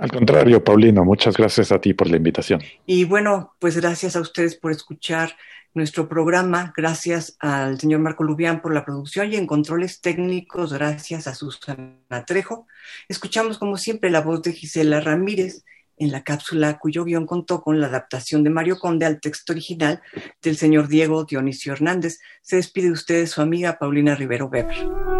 Al 0.00 0.10
contrario, 0.10 0.64
Paulino, 0.64 1.04
muchas 1.04 1.36
gracias 1.36 1.72
a 1.72 1.78
ti 1.78 1.92
por 1.92 2.08
la 2.08 2.16
invitación. 2.16 2.62
Y 2.86 3.04
bueno, 3.04 3.54
pues 3.58 3.76
gracias 3.76 4.16
a 4.16 4.20
ustedes 4.22 4.56
por 4.56 4.72
escuchar 4.72 5.36
nuestro 5.74 6.08
programa. 6.08 6.72
Gracias 6.74 7.36
al 7.38 7.78
señor 7.78 8.00
Marco 8.00 8.24
Lubián 8.24 8.62
por 8.62 8.72
la 8.72 8.86
producción 8.86 9.30
y 9.30 9.36
en 9.36 9.46
controles 9.46 10.00
técnicos, 10.00 10.72
gracias 10.72 11.26
a 11.26 11.34
Susana 11.34 12.24
Trejo. 12.26 12.66
Escuchamos 13.08 13.58
como 13.58 13.76
siempre 13.76 14.08
la 14.08 14.22
voz 14.22 14.40
de 14.40 14.54
Gisela 14.54 15.00
Ramírez 15.00 15.64
en 15.98 16.10
la 16.10 16.24
cápsula 16.24 16.78
cuyo 16.78 17.04
guion 17.04 17.26
contó 17.26 17.60
con 17.60 17.78
la 17.78 17.88
adaptación 17.88 18.42
de 18.42 18.48
Mario 18.48 18.78
Conde 18.78 19.04
al 19.04 19.20
texto 19.20 19.52
original 19.52 20.00
del 20.40 20.56
señor 20.56 20.88
Diego 20.88 21.24
Dionisio 21.24 21.74
Hernández. 21.74 22.20
Se 22.40 22.56
despide 22.56 22.86
de 22.86 22.92
ustedes 22.92 23.32
su 23.32 23.42
amiga 23.42 23.76
Paulina 23.78 24.14
Rivero 24.14 24.46
Weber. 24.46 25.19